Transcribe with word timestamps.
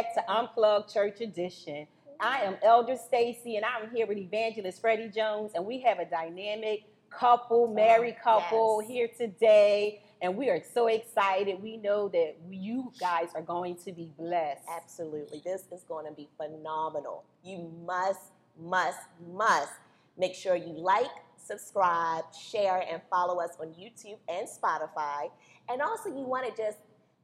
Hey, 0.00 0.06
everybody. 0.06 0.14
Welcome 0.14 0.14
back 0.14 0.14
to 0.14 0.32
Unplugged 0.32 0.92
Church 0.92 1.20
Edition. 1.20 1.86
I 2.20 2.42
am 2.42 2.56
Elder 2.62 2.96
Stacy, 2.96 3.56
and 3.56 3.64
I'm 3.66 3.94
here 3.94 4.06
with 4.06 4.16
Evangelist 4.16 4.80
Freddie 4.80 5.08
Jones, 5.08 5.52
and 5.54 5.66
we 5.66 5.80
have 5.80 5.98
a 5.98 6.06
dynamic 6.06 6.84
couple, 7.10 7.66
married 7.68 8.16
couple 8.22 8.82
Yes. 8.82 8.90
here 8.90 9.08
today, 9.08 10.02
and 10.22 10.36
we 10.36 10.48
are 10.48 10.62
so 10.72 10.86
excited. 10.86 11.62
We 11.62 11.76
know 11.76 12.08
that 12.08 12.36
you 12.48 12.92
guys 12.98 13.28
are 13.34 13.42
going 13.42 13.76
to 13.76 13.92
be 13.92 14.10
blessed. 14.18 14.62
Absolutely. 14.74 15.42
This 15.44 15.64
is 15.72 15.82
going 15.82 16.06
to 16.06 16.12
be 16.12 16.28
phenomenal. 16.36 17.24
You 17.44 17.70
must, 17.84 18.32
must, 18.58 19.00
must 19.30 19.72
make 20.16 20.34
sure 20.34 20.56
you 20.56 20.72
like, 20.72 21.10
subscribe, 21.36 22.24
share, 22.34 22.84
and 22.90 23.02
follow 23.10 23.40
us 23.40 23.50
on 23.60 23.68
YouTube 23.68 24.18
and 24.28 24.48
Spotify. 24.48 25.30
And 25.68 25.82
also, 25.82 26.08
you 26.08 26.24
want 26.24 26.46
to 26.46 26.62
just 26.62 26.78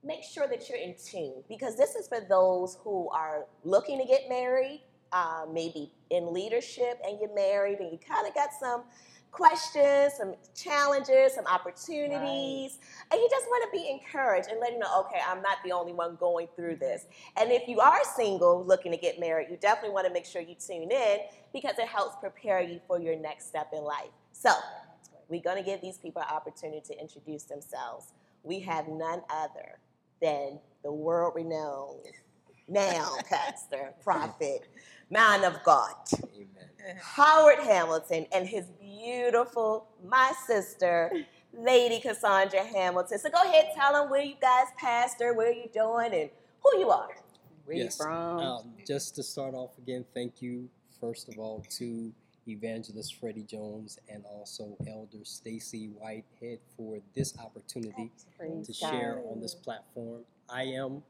make 0.07 0.23
sure 0.23 0.47
that 0.47 0.69
you're 0.69 0.79
in 0.79 0.95
tune 0.95 1.43
because 1.49 1.77
this 1.77 1.95
is 1.95 2.09
for 2.09 2.21
those 2.21 2.79
who 2.83 3.09
are 3.11 3.47
looking 3.65 3.99
to 3.99 4.07
get 4.07 4.29
married, 4.29 4.83
uh, 5.13 5.45
maybe 5.53 5.93
in 6.11 6.33
leadership, 6.33 7.01
and 7.07 7.19
you're 7.21 7.35
married 7.35 7.81
and 7.81 7.91
you 7.93 7.99
kind 7.99 8.27
of 8.27 8.35
got 8.35 8.51
some 8.59 8.85
questions, 9.33 10.15
some 10.17 10.35
challenges, 10.55 11.35
some 11.35 11.47
opportunities, 11.47 12.79
and 13.11 13.21
you 13.21 13.29
just 13.31 13.47
want 13.47 13.71
to 13.71 13.79
be 13.79 13.91
encouraged 13.91 14.49
and 14.49 14.59
let 14.61 14.73
you 14.73 14.79
know, 14.79 15.01
okay, 15.01 15.21
I'm 15.27 15.43
not 15.43 15.59
the 15.63 15.73
only 15.73 15.93
one 15.93 16.17
going 16.19 16.49
through 16.57 16.77
this. 16.77 17.07
And 17.37 17.53
if 17.53 17.69
you 17.69 17.81
are 17.81 18.01
single 18.17 18.65
looking 18.65 18.93
to 18.93 18.99
get 18.99 19.21
married, 19.21 19.49
you 19.51 19.59
definitely 19.59 19.91
want 19.91 20.07
to 20.07 20.13
make 20.13 20.25
sure 20.25 20.41
you 20.41 20.55
tune 20.55 20.91
in 20.91 21.19
because 21.53 21.79
it 21.79 21.89
helps 21.89 22.17
prepare 22.19 22.63
you 22.63 22.81
for 22.87 22.99
your 22.99 23.17
next 23.17 23.49
step 23.49 23.71
in 23.75 23.83
life. 23.83 24.11
So, 24.33 24.53
we're 25.29 25.43
going 25.43 25.57
to 25.57 25.69
give 25.69 25.81
these 25.81 25.99
people 25.99 26.23
an 26.23 26.29
opportunity 26.33 26.81
to 26.87 27.01
introduce 27.01 27.43
themselves. 27.43 28.13
We 28.45 28.61
have 28.61 28.87
none 28.87 29.23
other 29.29 29.81
than 30.21 30.59
the 30.83 30.93
world 30.93 31.35
renowned 31.37 32.07
now 32.69 33.17
pastor, 33.29 33.93
prophet, 34.03 34.69
man 35.11 35.45
of 35.45 35.63
God, 35.65 35.95
Amen. 36.35 36.97
Howard 37.01 37.59
Hamilton, 37.61 38.27
and 38.33 38.47
his 38.47 38.67
beautiful, 38.81 39.89
my 40.05 40.33
sister, 40.47 41.13
Lady 41.53 42.01
Cassandra 42.01 42.65
Hamilton. 42.65 43.19
So 43.19 43.31
go 43.31 43.43
ahead, 43.43 43.67
tell 43.77 43.93
them 43.93 44.11
where 44.11 44.23
you 44.23 44.35
guys 44.41 44.67
pastor, 44.79 45.35
where 45.35 45.53
you 45.53 45.69
doing, 45.73 46.13
and 46.13 46.31
who 46.63 46.79
you 46.79 46.91
are. 46.91 47.09
Where 47.65 47.77
Yes. 47.77 47.99
you 47.99 48.05
from? 48.05 48.39
Um, 48.39 48.73
just 48.87 49.15
to 49.17 49.23
start 49.23 49.55
off 49.55 49.77
again, 49.79 50.05
thank 50.15 50.43
you 50.43 50.69
first 51.01 51.29
of 51.29 51.39
all 51.39 51.65
to 51.79 52.13
Evangelist 52.49 53.17
Freddie 53.17 53.45
Jones 53.45 53.99
and 54.09 54.25
also 54.25 54.77
Elder 54.87 55.25
Stacy 55.25 55.89
Whitehead 55.99 56.59
for 56.77 56.99
this 57.15 57.37
opportunity 57.39 58.11
Praise 58.39 58.67
to 58.67 58.73
God. 58.81 58.91
share 58.91 59.21
on 59.31 59.41
this 59.41 59.55
platform. 59.55 60.23
I 60.49 60.65
am 60.65 61.03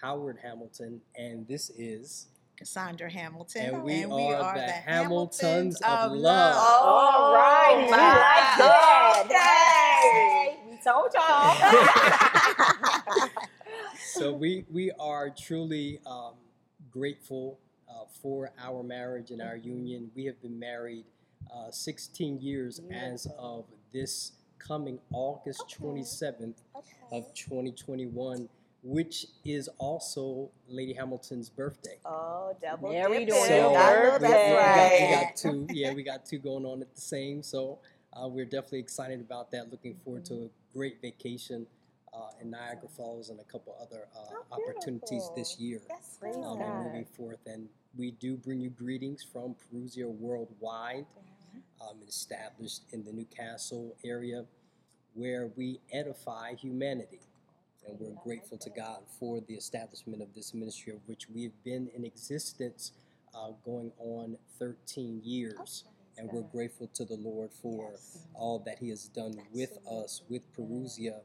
Howard 0.00 0.38
Hamilton, 0.42 1.00
and 1.16 1.46
this 1.48 1.70
is 1.70 2.28
Cassandra 2.56 3.10
Hamilton, 3.10 3.74
And 3.74 3.82
we 3.82 4.04
are 4.04 4.54
the 4.54 4.62
Hamiltons 4.62 5.80
of 5.82 6.12
love. 6.12 6.56
All 6.56 7.34
right, 7.34 7.76
we 7.84 7.90
like 7.90 8.58
that. 8.58 9.22
Okay. 9.24 10.58
We 10.70 10.78
told 10.84 11.10
y'all. 11.14 11.54
so 13.98 14.32
we 14.32 14.64
we 14.70 14.92
are 15.00 15.30
truly 15.30 15.98
um, 16.06 16.34
grateful 16.90 17.58
uh, 18.04 18.08
for 18.22 18.50
our 18.58 18.82
marriage 18.82 19.30
and 19.30 19.40
our 19.42 19.56
union. 19.56 20.10
We 20.14 20.24
have 20.26 20.40
been 20.42 20.58
married 20.58 21.04
uh, 21.54 21.70
16 21.70 22.40
years 22.40 22.80
as 22.92 23.26
of 23.38 23.64
this 23.92 24.32
coming 24.58 24.98
August 25.12 25.62
Okay. 25.62 26.00
27th 26.00 26.54
Okay. 26.76 26.88
of 27.12 27.32
2021, 27.34 28.48
which 28.82 29.26
is 29.44 29.68
also 29.78 30.50
Lady 30.68 30.92
Hamilton's 30.94 31.48
birthday. 31.50 31.98
Oh, 32.04 32.56
double 32.62 32.90
Married 32.92 33.26
dipping. 33.26 33.42
on 33.42 33.48
your 33.48 33.56
I 33.56 33.60
know 33.60 34.12
we, 34.12 34.18
that's 34.18 34.22
we 34.22 34.28
got, 34.28 34.56
right. 34.56 35.08
we 35.08 35.14
got 35.14 35.36
two. 35.36 35.66
Yeah, 35.70 35.92
we 35.94 36.02
got 36.02 36.26
two 36.26 36.38
going 36.38 36.64
on 36.64 36.80
at 36.82 36.94
the 36.94 37.00
same. 37.00 37.42
So 37.42 37.78
uh, 38.12 38.28
we're 38.28 38.44
definitely 38.44 38.80
excited 38.80 39.20
about 39.20 39.50
that. 39.52 39.70
Looking 39.70 39.96
forward 40.04 40.24
to 40.26 40.34
a 40.34 40.48
great 40.76 41.00
vacation 41.02 41.66
uh, 42.14 42.30
in 42.40 42.50
Niagara 42.50 42.88
Falls 42.96 43.30
and 43.30 43.40
a 43.40 43.44
couple 43.44 43.76
other 43.80 44.06
uh, 44.16 44.20
Oh, 44.52 44.58
opportunities 44.58 45.30
this 45.36 45.58
year 45.58 45.80
That's 45.88 46.16
Praise 46.18 46.36
um, 46.36 46.60
and 46.60 46.84
moving 46.84 47.04
forth. 47.04 47.38
And 47.46 47.68
we 47.96 48.12
do 48.12 48.36
bring 48.36 48.60
you 48.60 48.70
greetings 48.70 49.22
from 49.24 49.54
Perusia 49.54 50.06
Worldwide, 50.08 51.06
um, 51.80 51.98
established 52.08 52.82
in 52.92 53.04
the 53.04 53.12
Newcastle 53.12 53.96
area, 54.04 54.44
where 55.14 55.50
we 55.56 55.80
edify 55.92 56.54
humanity. 56.54 57.20
And 57.86 57.98
we're 58.00 58.16
grateful 58.22 58.56
to 58.58 58.70
God 58.70 59.00
for 59.20 59.40
the 59.46 59.54
establishment 59.54 60.22
of 60.22 60.34
this 60.34 60.54
ministry, 60.54 60.92
of 60.94 61.00
which 61.06 61.28
we 61.28 61.42
have 61.44 61.64
been 61.64 61.88
in 61.94 62.04
existence 62.04 62.92
uh, 63.34 63.50
going 63.64 63.92
on 63.98 64.38
13 64.58 65.20
years. 65.24 65.84
And 66.16 66.30
we're 66.32 66.42
grateful 66.42 66.88
to 66.94 67.04
the 67.04 67.16
Lord 67.16 67.50
for 67.60 67.90
Yes. 67.92 68.18
all 68.34 68.60
that 68.60 68.78
He 68.78 68.88
has 68.90 69.08
done 69.08 69.34
with 69.52 69.78
us, 69.86 70.22
with 70.30 70.42
Perusia, 70.56 71.20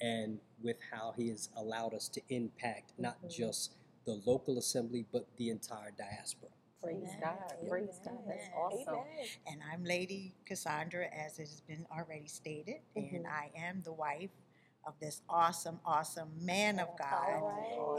and 0.00 0.38
with 0.62 0.76
how 0.92 1.12
He 1.16 1.28
has 1.30 1.48
allowed 1.56 1.94
us 1.94 2.08
to 2.10 2.20
impact 2.28 2.92
not 2.98 3.20
Mhm. 3.22 3.30
just 3.30 3.74
the 4.04 4.14
local 4.24 4.58
assembly, 4.58 5.04
but 5.12 5.26
the 5.36 5.50
entire 5.50 5.90
diaspora. 5.90 6.50
Praise 6.82 7.08
Amen. 7.08 7.20
God. 7.20 7.68
Praise 7.68 7.98
God. 8.04 8.18
That's 8.26 8.48
awesome. 8.54 8.94
Amen. 8.94 9.26
and 9.46 9.62
I'm 9.72 9.84
Lady 9.84 10.34
Cassandra, 10.44 11.06
as 11.08 11.38
it 11.38 11.48
has 11.48 11.60
been 11.62 11.86
already 11.90 12.28
stated, 12.28 12.80
and 12.94 13.24
Mhm. 13.24 13.26
I 13.26 13.50
am 13.56 13.82
the 13.82 13.92
wife 13.92 14.30
of 14.84 14.98
this 15.00 15.22
awesome, 15.28 15.80
awesome 15.84 16.44
man 16.44 16.78
of 16.78 16.96
God. 16.96 17.42
All 17.42 17.48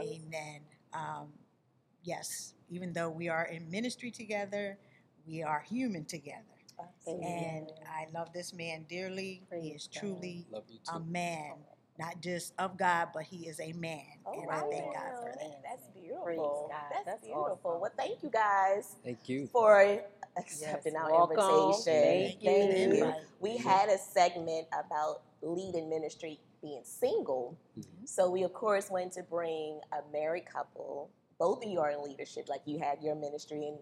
right. 0.00 0.08
Amen. 0.08 0.62
Um, 0.94 1.32
yes, 2.02 2.54
even 2.70 2.92
though 2.94 3.10
we 3.10 3.28
are 3.28 3.44
in 3.46 3.70
ministry 3.70 4.10
together, 4.10 4.78
we 5.26 5.42
are 5.42 5.60
human 5.60 6.04
together. 6.06 6.44
And 7.06 7.72
I 7.86 8.06
love 8.12 8.32
this 8.32 8.52
man 8.52 8.84
dearly. 8.84 9.46
he 9.50 9.70
is 9.72 9.86
God. 9.88 10.00
truly 10.00 10.46
Love 10.50 10.64
you 10.70 10.78
too. 10.78 10.92
a 10.96 11.00
man, 11.00 11.64
not 11.98 12.20
just 12.20 12.52
of 12.58 12.76
God, 12.78 13.08
but 13.12 13.24
he 13.24 13.48
is 13.48 13.60
a 13.60 13.72
man. 13.72 14.02
All 14.24 14.40
and 14.40 14.50
I 14.50 14.60
thank 14.70 14.84
right. 14.86 14.94
God 14.94 15.12
for 15.20 15.32
that. 15.38 15.60
That's 15.64 15.86
beautiful. 15.94 16.68
God. 16.70 16.78
That's, 16.90 17.04
That's 17.06 17.24
beautiful. 17.24 17.58
awesome. 17.64 17.80
Well, 17.80 17.92
thank 17.96 18.22
you 18.22 18.30
guys 18.30 18.96
Thank 19.04 19.28
you. 19.28 19.48
for 19.52 20.00
accepting 20.36 20.92
Yes, 20.94 21.02
our 21.02 21.10
welcome. 21.10 21.38
invitation. 21.38 22.02
Thank 22.02 22.42
you. 22.42 22.50
for 22.50 22.68
the 22.68 22.82
invite. 23.02 23.22
We 23.40 23.56
had 23.56 23.88
a 23.88 23.98
segment 23.98 24.68
about 24.72 25.22
leading 25.42 25.88
ministry 25.90 26.40
being 26.62 26.82
single. 26.84 27.56
Mhm. 27.78 28.08
So 28.08 28.30
we 28.30 28.42
of 28.44 28.52
course 28.52 28.90
went 28.90 29.12
to 29.14 29.22
bring 29.22 29.80
a 29.92 30.02
married 30.12 30.46
couple. 30.46 31.10
Both 31.38 31.64
of 31.64 31.70
you 31.70 31.80
are 31.80 31.90
in 31.90 32.02
leadership, 32.02 32.48
like 32.48 32.62
you 32.64 32.78
had 32.78 33.02
your 33.02 33.14
ministry 33.14 33.68
and 33.68 33.78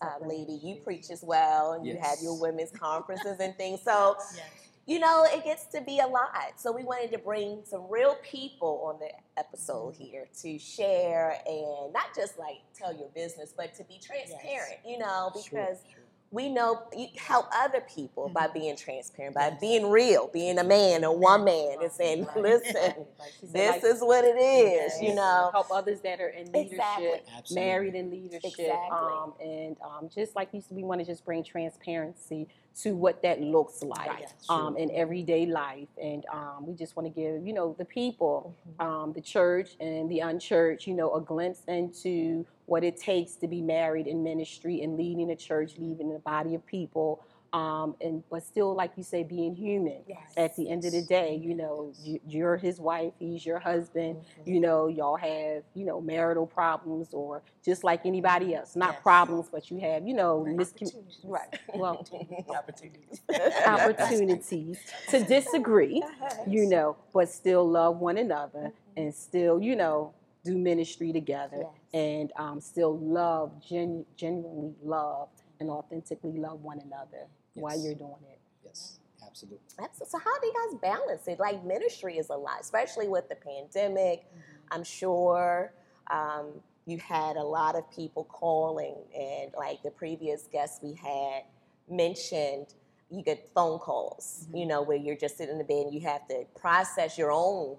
uh, 0.00 0.24
lady, 0.24 0.52
you 0.62 0.76
preach 0.76 1.10
as 1.10 1.24
well, 1.24 1.72
and 1.72 1.84
you 1.84 1.96
had 1.96 2.18
your 2.22 2.38
women's 2.38 2.70
conferences 2.70 3.38
and 3.40 3.56
things. 3.56 3.80
So 3.84 4.16
Yes. 4.36 4.67
You 4.88 4.98
know, 4.98 5.26
it 5.30 5.44
gets 5.44 5.66
to 5.66 5.82
be 5.82 6.00
a 6.00 6.06
lot. 6.06 6.52
So 6.56 6.72
we 6.72 6.82
wanted 6.82 7.12
to 7.12 7.18
bring 7.18 7.60
some 7.64 7.82
real 7.90 8.16
people 8.22 8.80
on 8.86 8.98
the 8.98 9.10
episode 9.38 9.94
here 9.94 10.26
to 10.40 10.58
share 10.58 11.36
and 11.46 11.92
not 11.92 12.06
just 12.16 12.38
like 12.38 12.56
tell 12.74 12.96
your 12.96 13.08
business, 13.14 13.52
but 13.54 13.74
to 13.74 13.84
be 13.84 14.00
transparent, 14.02 14.78
you 14.86 14.96
know, 14.98 15.30
because 15.34 15.80
sure. 15.92 16.02
we 16.30 16.48
know 16.48 16.84
you 16.96 17.08
help 17.18 17.46
other 17.54 17.82
people 17.82 18.30
by 18.30 18.46
Mhm. 18.48 18.54
being 18.54 18.76
transparent, 18.76 19.34
by 19.34 19.48
Yes. 19.48 19.60
being 19.60 19.90
real, 19.90 20.28
being 20.28 20.58
a 20.58 20.64
man, 20.64 21.04
a 21.04 21.12
woman, 21.12 21.76
and 21.82 21.92
saying, 21.92 22.24
Right. 22.24 22.36
listen, 22.38 23.06
Like 23.18 23.32
said, 23.40 23.52
this 23.52 23.82
like- 23.82 23.92
is 23.94 24.00
what 24.00 24.24
it 24.24 24.36
is, 24.38 25.02
you 25.02 25.14
know. 25.14 25.50
help 25.52 25.70
others 25.70 26.00
that 26.00 26.18
are 26.18 26.28
in 26.28 26.50
leadership, 26.50 26.72
Exactly. 26.72 27.54
Married 27.54 27.94
in 27.94 28.10
leadership, 28.10 28.44
Exactly. 28.58 28.98
um, 28.98 29.34
and 29.38 29.76
um, 29.82 30.08
just 30.08 30.34
like 30.34 30.48
you 30.54 30.62
said, 30.62 30.74
we 30.74 30.82
want 30.82 31.00
to 31.00 31.04
just 31.04 31.26
bring 31.26 31.44
transparency 31.44 32.48
to 32.76 32.94
what 32.94 33.22
that 33.22 33.40
looks 33.40 33.82
like 33.82 34.08
Right. 34.08 34.32
um, 34.48 34.76
in 34.76 34.90
everyday 34.92 35.46
life, 35.46 35.88
and 36.00 36.24
um, 36.32 36.66
we 36.66 36.74
just 36.74 36.96
want 36.96 37.06
to 37.06 37.10
give 37.20 37.46
you 37.46 37.52
know 37.52 37.74
the 37.78 37.84
people, 37.84 38.54
Mm-hmm. 38.78 38.86
um, 38.86 39.12
the 39.12 39.20
church 39.20 39.70
and 39.80 40.08
the 40.10 40.20
unchurched, 40.20 40.86
you 40.86 40.94
know, 40.94 41.12
a 41.14 41.20
glimpse 41.20 41.62
into 41.66 42.46
what 42.66 42.84
it 42.84 42.96
takes 42.98 43.32
to 43.36 43.48
be 43.48 43.60
married 43.62 44.06
in 44.06 44.22
ministry 44.22 44.82
and 44.82 44.96
leading 44.96 45.30
a 45.30 45.36
church, 45.36 45.72
leading 45.78 46.14
a 46.14 46.18
body 46.20 46.54
of 46.54 46.64
people. 46.66 47.24
Um, 47.52 47.96
and 48.02 48.22
but 48.30 48.42
still, 48.42 48.74
like 48.74 48.92
you 48.96 49.02
say, 49.02 49.22
being 49.22 49.54
human. 49.54 50.02
Yes. 50.06 50.18
At 50.36 50.54
the 50.56 50.68
end 50.68 50.84
of 50.84 50.92
the 50.92 51.00
day, 51.02 51.34
you 51.34 51.54
know, 51.54 51.92
you- 52.02 52.20
you're 52.26 52.56
his 52.58 52.78
wife, 52.78 53.14
he's 53.18 53.46
your 53.46 53.58
husband 53.58 54.16
Mhm. 54.18 54.46
you 54.46 54.60
know, 54.60 54.86
y'all 54.88 55.16
have, 55.16 55.62
you 55.74 55.86
know, 55.86 55.98
marital 56.00 56.46
problems 56.46 57.14
or 57.14 57.42
just 57.64 57.84
like 57.84 58.04
anybody 58.04 58.54
else. 58.54 58.76
Not 58.76 58.94
Yes. 58.94 59.02
problems, 59.02 59.48
but 59.50 59.70
you 59.70 59.78
have, 59.78 60.06
you 60.06 60.12
know, 60.14 60.40
Right. 60.40 60.56
miscom- 60.56 60.88
Opportunities. 60.88 61.20
right. 61.24 61.58
Well, 61.74 61.94
Opportunities. 62.48 63.20
opportunities 63.66 64.78
to 65.08 65.24
disagree, 65.24 66.02
you 66.46 66.66
know, 66.68 66.96
but 67.12 67.28
still 67.28 67.66
love 67.68 67.98
one 68.00 68.18
another 68.18 68.72
and 68.96 69.14
still, 69.14 69.60
you 69.62 69.76
know, 69.76 70.12
do 70.44 70.56
ministry 70.56 71.12
together 71.12 71.64
and 71.92 72.32
um, 72.36 72.60
still 72.60 72.96
love, 72.98 73.50
gen- 73.60 74.06
genuinely 74.16 74.74
love 74.82 75.28
and 75.60 75.70
authentically 75.70 76.38
love 76.38 76.62
one 76.62 76.78
another 76.80 77.26
while 77.60 77.78
you're 77.78 77.94
doing 77.94 78.14
it. 78.30 78.38
Yes, 78.64 78.98
absolutely. 79.26 79.60
That's- 79.78 80.02
So 80.10 80.18
how 80.18 80.38
do 80.40 80.46
you 80.46 80.54
guys 80.54 80.80
balance 80.80 81.26
it? 81.28 81.38
Like 81.38 81.64
ministry 81.64 82.18
is 82.18 82.30
a 82.30 82.36
lot, 82.36 82.60
especially 82.60 83.08
with 83.08 83.28
the 83.28 83.36
pandemic. 83.36 84.26
I'm 84.70 84.84
sure 84.84 85.72
um, 86.10 86.60
you 86.86 86.98
had 86.98 87.36
a 87.36 87.42
lot 87.42 87.74
of 87.76 87.90
people 87.90 88.24
calling, 88.24 88.96
and 89.14 89.52
like 89.56 89.82
the 89.82 89.90
previous 89.90 90.42
guests 90.50 90.80
we 90.82 90.94
had 90.94 91.42
mentioned, 91.88 92.74
you 93.10 93.22
get 93.22 93.48
phone 93.54 93.78
calls, 93.78 94.46
you 94.52 94.66
know, 94.66 94.82
where 94.82 94.96
you're 94.96 95.16
just 95.16 95.36
sitting 95.38 95.52
in 95.52 95.58
the 95.58 95.64
bed 95.64 95.86
and 95.86 95.94
you 95.94 96.00
have 96.00 96.26
to 96.28 96.44
process 96.58 97.16
your 97.18 97.32
own 97.32 97.76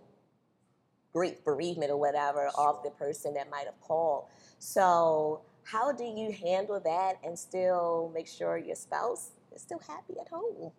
grief, 1.14 1.44
bereavement, 1.44 1.92
or 1.92 1.98
whatever 1.98 2.50
of 2.58 2.84
the 2.84 2.92
person 2.92 3.34
that 3.34 3.50
might 3.50 3.66
have 3.66 3.80
called. 3.82 4.26
So, 4.60 5.42
how 5.64 5.92
do 5.92 6.04
you 6.04 6.32
handle 6.32 6.80
that 6.80 7.16
and 7.24 7.38
still 7.38 8.12
make 8.14 8.28
sure 8.28 8.58
your 8.58 8.76
spouse 8.76 9.32
still 9.58 9.80
happy 9.80 10.16
at 10.20 10.30
home? 10.30 10.72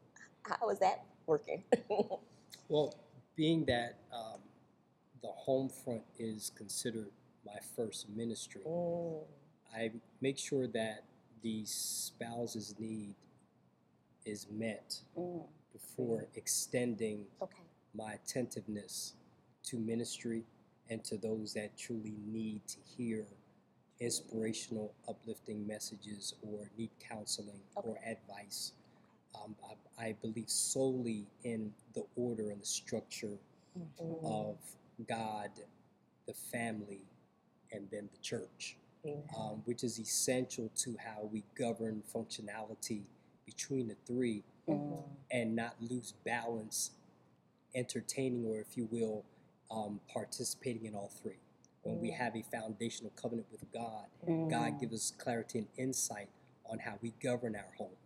How 0.42 0.70
is 0.70 0.78
that 0.80 1.04
working? 1.26 1.62
Well, 2.68 2.94
being 3.36 3.64
that 3.66 3.96
um, 4.12 4.38
the 5.22 5.28
home 5.28 5.68
front 5.68 6.02
is 6.18 6.52
considered 6.56 7.10
my 7.44 7.58
first 7.76 8.08
ministry, 8.08 8.62
Mm, 8.66 9.24
I 9.76 9.90
make 10.20 10.38
sure 10.38 10.68
that 10.68 11.04
the 11.42 11.64
spouse's 11.64 12.74
need 12.78 13.16
is 14.24 14.46
met 14.50 15.00
Mm. 15.16 15.46
before 15.72 16.26
extending 16.34 17.26
okay. 17.42 17.62
my 17.94 18.14
attentiveness 18.14 19.14
to 19.64 19.78
ministry 19.78 20.44
and 20.88 21.02
to 21.04 21.16
those 21.16 21.54
that 21.54 21.76
truly 21.76 22.14
need 22.26 22.66
to 22.68 22.78
hear 22.96 23.26
inspirational, 24.00 24.94
uplifting 25.08 25.66
messages 25.66 26.34
or 26.42 26.70
need 26.76 26.90
counseling 27.00 27.60
or 27.76 27.98
advice. 28.06 28.72
Um, 29.34 29.54
I, 29.98 30.06
I 30.08 30.12
believe 30.22 30.48
solely 30.50 31.26
in 31.44 31.72
the 31.94 32.04
order 32.16 32.50
and 32.50 32.60
the 32.60 32.66
structure 32.66 33.38
Mhm. 34.00 34.24
of 34.24 34.58
God, 35.06 35.50
the 36.26 36.34
family, 36.34 37.06
and 37.72 37.88
then 37.90 38.08
the 38.12 38.18
church, 38.18 38.76
Amen. 39.06 39.22
um, 39.36 39.62
which 39.64 39.84
is 39.84 39.98
essential 40.00 40.70
to 40.76 40.96
how 40.98 41.22
we 41.32 41.44
govern 41.54 42.02
functionality 42.12 43.04
between 43.46 43.88
the 43.88 43.96
three 44.06 44.42
Mm. 44.68 45.04
and 45.30 45.54
not 45.56 45.80
lose 45.82 46.12
balance, 46.24 46.92
entertaining, 47.74 48.46
or 48.46 48.60
if 48.60 48.76
you 48.76 48.86
will, 48.86 49.24
um, 49.70 50.00
participating 50.08 50.86
in 50.86 50.94
all 50.94 51.08
three. 51.08 51.38
When 51.82 52.00
we 52.00 52.10
Mm. 52.10 52.14
have 52.16 52.36
a 52.36 52.42
foundational 52.42 53.10
covenant 53.16 53.50
with 53.50 53.70
God, 53.72 54.06
Mm. 54.26 54.50
God 54.50 54.80
gives 54.80 54.94
us 54.94 55.10
clarity 55.12 55.58
and 55.60 55.68
insight 55.76 56.28
on 56.66 56.78
how 56.78 56.98
we 57.00 57.10
govern 57.12 57.56
our 57.56 57.72
home. 57.78 57.96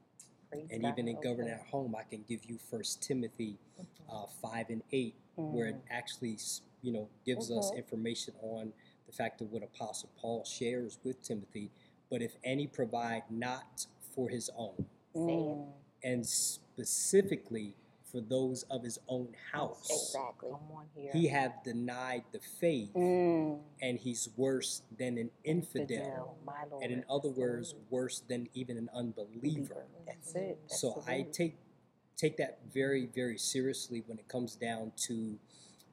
Praise 0.50 0.68
And 0.70 0.82
God. 0.82 0.88
even 0.92 1.08
in 1.08 1.20
governing 1.20 1.52
our 1.52 1.64
home, 1.64 1.94
I 1.96 2.04
can 2.04 2.22
give 2.22 2.44
you 2.44 2.58
First 2.58 3.02
Timothy 3.02 3.58
Mhm. 3.78 3.86
uh, 4.08 4.26
five 4.26 4.70
and 4.70 4.82
eight, 4.92 5.16
where 5.34 5.66
it 5.66 5.76
Mm. 5.76 5.82
actually, 5.90 6.38
you 6.82 6.92
know, 6.92 7.08
gives 7.24 7.50
us 7.50 7.70
Mhm. 7.72 7.76
information 7.78 8.34
on 8.40 8.72
the 9.06 9.12
fact 9.12 9.40
of 9.40 9.50
what 9.52 9.62
Apostle 9.62 10.10
Paul 10.16 10.44
shares 10.44 10.98
with 11.02 11.20
Timothy. 11.22 11.70
But 12.10 12.22
if 12.22 12.36
any 12.44 12.66
provide 12.68 13.28
not 13.30 13.86
for 14.00 14.28
his 14.28 14.50
own, 14.50 14.88
Mm. 15.14 15.72
and 16.04 16.24
specifically 16.26 17.74
for 18.14 18.20
those 18.20 18.62
of 18.70 18.84
his 18.84 19.00
own 19.08 19.34
house, 19.52 19.90
Exactly. 19.90 20.48
Come 20.50 20.60
on 20.72 20.86
here. 20.94 21.10
he 21.12 21.26
have 21.26 21.64
denied 21.64 22.22
the 22.30 22.38
faith, 22.38 22.92
Mm. 22.94 23.58
and 23.82 23.98
he's 23.98 24.28
worse 24.36 24.82
than 24.96 25.18
an 25.18 25.32
infidel, 25.42 25.96
Infidel, 25.98 26.36
my 26.46 26.64
Lord. 26.70 26.84
and 26.84 26.92
in 26.92 27.04
other 27.10 27.28
words, 27.28 27.74
worse 27.90 28.20
than 28.20 28.48
even 28.54 28.76
an 28.76 28.88
unbeliever. 28.94 29.86
That's 30.06 30.32
it. 30.36 30.58
That's 30.68 30.80
So 30.80 31.02
I 31.08 31.22
take 31.22 31.56
take 32.16 32.36
that 32.36 32.60
very 32.72 33.06
very 33.06 33.36
seriously 33.36 34.04
when 34.06 34.20
it 34.20 34.28
comes 34.28 34.54
down 34.54 34.92
to 35.08 35.36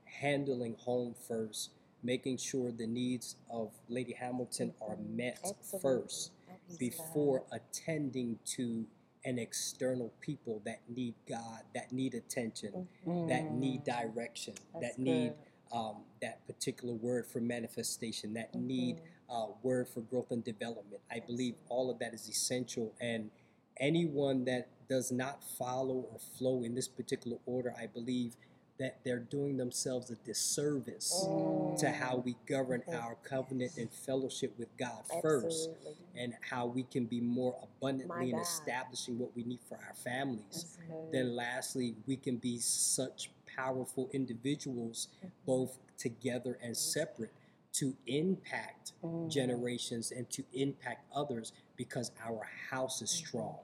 handling 0.05 0.75
home 0.75 1.15
first, 1.15 1.71
making 2.03 2.37
sure 2.37 2.71
the 2.71 2.85
needs 2.85 3.35
of 3.49 3.71
Lady 3.89 4.13
Hamilton 4.13 4.75
are 4.79 4.95
met 4.97 5.39
Absolutely. 5.43 5.79
first 5.79 6.31
before 6.77 7.43
attending 7.51 8.37
to 8.45 8.85
an 9.25 9.39
external 9.39 10.13
people 10.21 10.61
that 10.65 10.81
need 10.89 11.15
God, 11.27 11.63
that 11.75 11.91
need 11.91 12.15
attention, 12.15 12.87
Mhm. 13.05 13.27
that 13.27 13.51
need 13.53 13.83
direction, 13.83 14.55
That's 14.73 14.97
that 14.97 14.99
need 14.99 15.33
um, 15.71 16.03
that 16.21 16.45
particular 16.47 16.93
word 16.93 17.25
for 17.25 17.39
manifestation, 17.39 18.33
that 18.33 18.53
need 18.55 18.97
Mhm. 18.97 19.01
uh, 19.29 19.47
word 19.63 19.87
for 19.87 20.01
growth 20.01 20.31
and 20.31 20.43
development. 20.43 21.01
I 21.09 21.21
believe 21.21 21.55
all 21.69 21.89
of 21.89 21.99
that 21.99 22.13
is 22.13 22.27
essential. 22.27 22.93
And 22.99 23.31
anyone 23.77 24.43
that 24.45 24.67
does 24.89 25.11
not 25.13 25.41
follow 25.41 26.01
or 26.11 26.19
flow 26.19 26.63
in 26.63 26.75
this 26.75 26.89
particular 26.89 27.37
order, 27.45 27.73
I 27.77 27.87
believe 27.87 28.35
that 28.81 28.97
they're 29.03 29.19
doing 29.19 29.57
themselves 29.57 30.09
a 30.09 30.15
disservice 30.15 31.13
Mm. 31.27 31.77
to 31.77 31.91
how 31.91 32.17
we 32.17 32.35
govern 32.47 32.81
Mhm. 32.81 32.99
our 32.99 33.15
covenant 33.23 33.77
and 33.77 33.91
fellowship 33.91 34.57
with 34.57 34.75
God 34.77 35.05
first, 35.21 35.69
and 36.15 36.33
how 36.41 36.65
we 36.65 36.81
can 36.83 37.05
be 37.05 37.21
more 37.21 37.55
abundantly 37.61 38.31
in 38.31 38.39
establishing 38.39 39.19
what 39.19 39.35
we 39.35 39.43
need 39.43 39.61
for 39.61 39.77
our 39.77 39.93
families. 39.93 40.77
Good. 40.87 41.11
Then, 41.11 41.35
lastly, 41.35 41.95
we 42.07 42.17
can 42.17 42.37
be 42.37 42.57
such 42.59 43.29
powerful 43.45 44.09
individuals, 44.13 45.09
both 45.45 45.77
together 45.97 46.57
and 46.61 46.75
separate, 46.75 47.31
to 47.73 47.95
impact 48.07 48.93
Mm. 49.03 49.29
generations 49.29 50.11
and 50.11 50.29
to 50.31 50.43
impact 50.53 51.05
others 51.13 51.53
because 51.77 52.11
our 52.19 52.43
house 52.43 53.01
is 53.01 53.09
strong, 53.11 53.59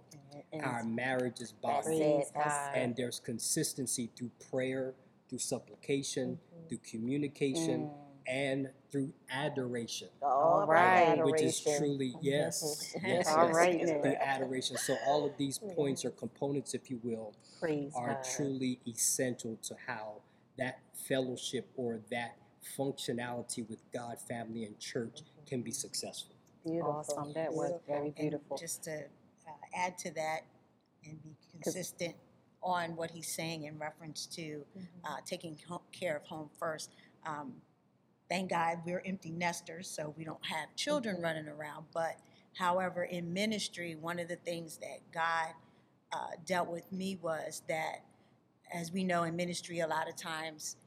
And- 0.53 0.61
our 0.63 0.83
marriage 0.83 1.41
is 1.41 1.51
bonded, 1.53 1.93
it. 1.93 1.97
Praise 1.97 2.31
That's 2.35 2.47
God. 2.67 2.75
and 2.75 2.95
there's 2.95 3.19
consistency 3.19 4.07
through 4.15 4.29
prayer, 4.51 4.93
through 5.29 5.39
supplication, 5.39 6.37
Mhm. 6.37 6.69
through 6.69 6.77
communication, 6.79 7.81
Mm. 7.87 7.93
and 8.27 8.73
through 8.91 9.13
adoration, 9.29 10.09
All 10.21 10.61
All 10.61 10.67
right. 10.67 11.17
right. 11.17 11.25
which 11.25 11.41
is 11.41 11.59
truly 11.61 12.15
yes, 12.21 12.93
yes, 13.03 13.27
All 13.29 13.45
yes, 13.47 13.55
right 13.55 13.79
through 13.87 14.15
adoration. 14.15 14.77
So 14.77 14.97
all 15.05 15.25
of 15.25 15.37
these 15.37 15.59
points 15.59 16.03
or 16.05 16.11
components, 16.11 16.73
if 16.73 16.89
you 16.91 16.99
will, 17.03 17.33
Praise 17.59 17.93
are 17.95 18.15
God. 18.15 18.23
truly 18.23 18.79
essential 18.87 19.57
to 19.63 19.75
how 19.85 20.21
that 20.57 20.79
fellowship 20.93 21.69
or 21.77 22.01
that 22.09 22.37
functionality 22.77 23.67
with 23.69 23.79
God, 23.91 24.19
family, 24.19 24.65
and 24.65 24.77
church 24.79 25.21
can 25.45 25.61
be 25.61 25.71
successful. 25.71 26.35
Beautiful. 26.65 26.91
Awesome. 26.91 27.31
That 27.33 27.53
was 27.53 27.69
Beautiful. 27.71 27.81
very 27.87 28.05
And 28.07 28.15
beautiful. 28.15 28.57
just 28.57 28.83
to 28.83 29.05
uh, 29.47 29.51
add 29.73 29.97
to 29.99 30.11
that 30.15 30.41
and 31.05 31.21
be 31.23 31.35
consistent 31.51 32.15
on 32.63 32.95
what 32.95 33.11
he's 33.11 33.27
saying 33.27 33.63
in 33.63 33.77
reference 33.79 34.25
to 34.25 34.65
uh, 35.05 35.17
taking 35.25 35.57
ho- 35.67 35.81
care 35.91 36.17
of 36.17 36.23
home 36.25 36.49
first. 36.59 36.91
Um, 37.25 37.53
thank 38.29 38.49
God 38.49 38.79
we're 38.85 39.01
empty 39.05 39.31
nesters, 39.31 39.89
so 39.89 40.13
we 40.17 40.23
don't 40.23 40.45
have 40.45 40.75
children 40.75 41.17
Mhm. 41.17 41.23
running 41.23 41.47
around. 41.47 41.85
But 41.93 42.19
however, 42.57 43.03
in 43.05 43.33
ministry, 43.33 43.95
one 43.95 44.19
of 44.19 44.27
the 44.27 44.35
things 44.37 44.77
that 44.77 44.99
God 45.11 45.53
uh, 46.11 46.31
dealt 46.45 46.69
with 46.69 46.89
me 46.91 47.17
was 47.17 47.63
that, 47.67 48.01
as 48.73 48.91
we 48.93 49.03
know 49.03 49.23
in 49.23 49.35
ministry, 49.35 49.79
a 49.79 49.87
lot 49.87 50.07
of 50.07 50.15
times, 50.15 50.77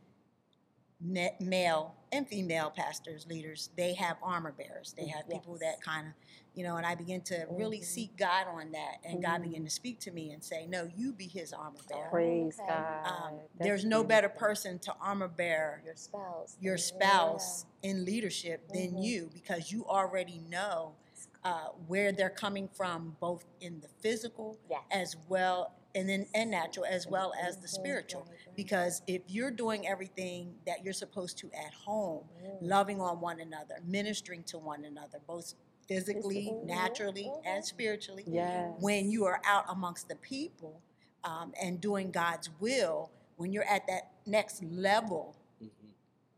male 1.00 1.94
and 2.12 2.28
female 2.28 2.70
pastors, 2.70 3.26
leaders, 3.26 3.70
they 3.76 3.94
have 3.94 4.16
armor 4.22 4.52
bearers. 4.52 4.94
They 4.96 5.06
have 5.06 5.28
people 5.28 5.56
that 5.60 5.80
kind 5.80 6.08
of, 6.08 6.12
you 6.54 6.64
know, 6.64 6.76
and 6.76 6.84
I 6.84 6.94
began 6.94 7.20
to 7.22 7.46
really 7.50 7.78
Mhm. 7.80 7.84
seek 7.84 8.16
God 8.16 8.46
on 8.48 8.72
that, 8.72 8.98
and 9.04 9.22
God 9.22 9.40
Mhm. 9.40 9.44
began 9.44 9.64
to 9.64 9.70
speak 9.70 10.00
to 10.00 10.10
me 10.10 10.30
and 10.32 10.42
say, 10.42 10.66
"No, 10.66 10.84
you 10.84 11.12
be 11.12 11.28
His 11.28 11.52
armor 11.52 11.78
bearer." 11.88 12.10
Praise 12.10 12.58
Okay. 12.58 12.68
God. 12.68 13.06
Um, 13.06 13.40
there's 13.54 13.84
no 13.84 14.02
better 14.04 14.28
person 14.28 14.78
to 14.80 14.94
armor 14.94 15.28
bear 15.28 15.82
Your 15.84 15.96
spouse. 15.96 16.56
your 16.60 16.76
Yeah. 16.76 16.82
spouse 16.82 17.64
in 17.82 18.04
leadership 18.04 18.68
than 18.68 18.96
Mhm. 18.96 19.02
you 19.04 19.30
because 19.32 19.70
you 19.72 19.86
already 19.86 20.38
know 20.40 20.96
uh, 21.42 21.68
where 21.86 22.12
they're 22.12 22.28
coming 22.28 22.68
from, 22.68 23.16
both 23.18 23.46
in 23.60 23.80
the 23.80 23.88
physical 23.88 24.58
Yes. 24.68 24.82
as 24.90 25.16
well 25.28 25.72
and 25.94 26.08
then 26.08 26.26
and 26.34 26.50
natural 26.50 26.84
as 26.86 27.06
well 27.06 27.32
as 27.42 27.58
the 27.58 27.68
spiritual. 27.68 28.22
Right, 28.22 28.30
right. 28.46 28.56
Because 28.56 29.02
if 29.06 29.22
you're 29.26 29.50
doing 29.50 29.86
everything 29.86 30.54
that 30.66 30.84
you're 30.84 30.92
supposed 30.92 31.38
to 31.38 31.50
at 31.52 31.72
home, 31.74 32.24
Mm. 32.42 32.58
loving 32.60 33.00
on 33.00 33.20
one 33.20 33.40
another, 33.40 33.80
ministering 33.84 34.42
to 34.44 34.58
one 34.58 34.84
another, 34.84 35.20
both 35.26 35.54
physically, 35.88 36.44
Physically, 36.46 36.52
naturally, 36.64 37.24
mhm. 37.24 37.42
and 37.44 37.64
spiritually, 37.64 38.24
Yes. 38.26 38.74
when 38.80 39.10
you 39.10 39.24
are 39.24 39.40
out 39.44 39.64
amongst 39.68 40.08
the 40.08 40.16
people 40.16 40.80
um, 41.24 41.52
and 41.60 41.80
doing 41.82 42.10
God's 42.10 42.48
will, 42.60 43.10
when 43.36 43.52
you're 43.52 43.64
at 43.64 43.86
that 43.88 44.10
next 44.26 44.62
level 44.64 45.36
Mhm. 45.60 45.68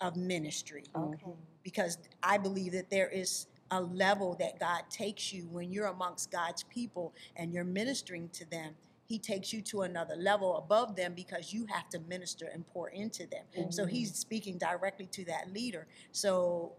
of 0.01 0.17
ministry, 0.17 0.85
Okay. 0.97 1.33
because 1.63 1.99
I 2.23 2.37
believe 2.39 2.73
that 2.73 2.91
there 2.91 3.09
is 3.09 3.47
a 3.71 3.81
level 3.81 4.35
that 4.37 4.59
God 4.59 4.85
takes 4.91 5.33
you 5.33 5.47
when 5.49 5.71
you're 5.73 5.87
amongst 5.87 6.31
God's 6.31 6.63
people 6.65 7.15
and 7.37 7.53
you're 7.55 7.65
ministering 7.65 8.29
to 8.31 8.45
them. 8.45 8.77
He 9.13 9.19
takes 9.19 9.53
you 9.53 9.61
to 9.65 9.83
another 9.83 10.17
level 10.17 10.57
above 10.57 10.97
them 10.97 11.13
because 11.15 11.53
you 11.53 11.67
have 11.67 11.87
to 11.91 11.99
minister 12.09 12.47
and 12.47 12.67
pour 12.69 12.89
into 12.89 13.27
them. 13.27 13.71
So 13.71 13.85
he's 13.85 14.15
speaking 14.15 14.57
directly 14.57 15.05
to 15.09 15.23
that 15.27 15.53
leader. 15.53 15.87
So 16.13 16.73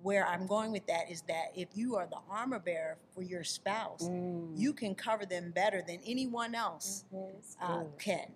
where 0.00 0.24
I'm 0.24 0.46
going 0.46 0.70
with 0.70 0.86
that 0.86 1.10
is 1.10 1.22
that 1.22 1.46
if 1.56 1.66
you 1.74 1.96
are 1.96 2.06
the 2.06 2.20
armor 2.30 2.60
bearer 2.60 2.96
for 3.12 3.22
your 3.22 3.42
spouse, 3.42 4.04
Mm. 4.08 4.56
you 4.56 4.72
can 4.72 4.94
cover 4.94 5.26
them 5.26 5.50
better 5.50 5.82
than 5.82 5.98
anyone 6.06 6.54
else 6.54 7.02
Mhm. 7.12 7.42
Uh, 7.60 7.84
can. 7.98 8.32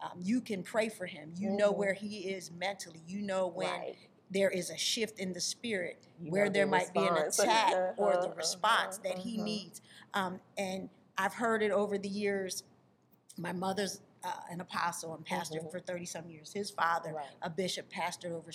Um, 0.00 0.20
you 0.20 0.42
can 0.42 0.62
pray 0.62 0.90
for 0.90 1.06
him. 1.06 1.32
You 1.34 1.48
know 1.48 1.72
Mhm. 1.72 1.76
where 1.78 1.94
he 1.94 2.28
is 2.28 2.50
mentally. 2.50 3.00
You 3.06 3.22
know 3.22 3.46
when 3.46 3.70
Right. 3.80 3.96
there 4.30 4.50
is 4.50 4.68
a 4.68 4.76
shift 4.76 5.18
in 5.18 5.32
the 5.32 5.40
spirit 5.40 5.96
You 6.20 6.30
where 6.30 6.50
there 6.50 6.66
the 6.66 6.70
might 6.70 6.92
be 6.92 7.06
an 7.06 7.16
attack 7.28 7.72
or 7.96 8.12
Uh-huh, 8.12 8.26
the 8.28 8.34
response 8.34 8.96
uh-huh, 8.98 9.08
that 9.08 9.18
he 9.20 9.36
uh-huh. 9.36 9.44
needs. 9.46 9.80
Um, 10.12 10.40
and 10.58 10.90
I've 11.16 11.34
heard 11.34 11.62
it 11.64 11.72
over 11.72 11.98
the 11.98 12.08
years. 12.08 12.62
My 13.38 13.52
mother's 13.52 14.00
uh, 14.24 14.32
an 14.50 14.60
apostle 14.60 15.14
and 15.14 15.24
pastor 15.24 15.60
Mhm. 15.60 15.70
for 15.70 15.78
30 15.78 16.04
some 16.04 16.28
years. 16.28 16.52
His 16.52 16.70
father, 16.70 17.12
Right. 17.14 17.26
a 17.40 17.48
bishop, 17.48 17.88
pastored 17.88 18.32
over 18.32 18.50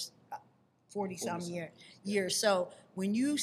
40 0.90 1.16
some 1.16 1.40
40-some, 1.40 1.42
year, 1.54 1.72
years. 2.04 2.36
So 2.36 2.70
when 2.96 3.16
you've 3.16 3.40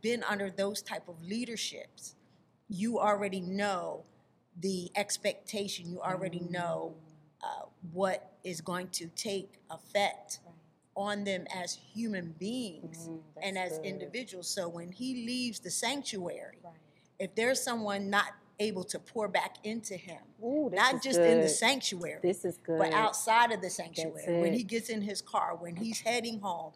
been 0.00 0.22
under 0.22 0.50
those 0.50 0.82
type 0.82 1.08
of 1.08 1.20
leaderships, 1.22 2.14
you 2.68 3.00
already 3.00 3.40
know 3.40 4.04
the 4.60 4.92
expectation. 4.94 5.90
You 5.90 6.00
already 6.00 6.40
know 6.40 6.94
uh, 7.42 7.66
what 7.92 8.32
is 8.44 8.60
going 8.62 8.88
to 8.88 9.08
take 9.08 9.58
effect 9.68 10.38
Right. 10.46 10.54
on 10.96 11.24
them 11.24 11.46
as 11.52 11.74
human 11.74 12.32
beings 12.38 13.08
Mhm. 13.08 13.22
and 13.42 13.58
as 13.58 13.72
good. 13.78 13.84
individuals. 13.86 14.48
So 14.48 14.68
when 14.68 14.92
he 14.92 15.26
leaves 15.26 15.58
the 15.60 15.70
sanctuary, 15.70 16.58
Right. 16.62 16.72
if 17.18 17.34
there's 17.34 17.60
someone 17.60 18.08
not 18.08 18.32
able 18.58 18.84
to 18.84 18.98
pour 18.98 19.28
back 19.28 19.56
into 19.64 19.96
him, 19.96 20.20
Ooh, 20.42 20.70
not 20.72 20.94
is 20.96 21.00
just 21.02 21.20
in 21.20 21.40
the 21.40 21.48
sanctuary, 21.48 22.20
This 22.22 22.44
is 22.44 22.56
good. 22.58 22.78
but 22.78 22.92
outside 22.92 23.52
of 23.52 23.60
the 23.60 23.70
sanctuary, 23.70 24.40
when 24.40 24.52
he 24.52 24.62
gets 24.62 24.88
in 24.88 25.02
his 25.02 25.20
car, 25.20 25.56
when 25.56 25.76
he's 25.76 26.00
heading 26.00 26.40
home, 26.40 26.72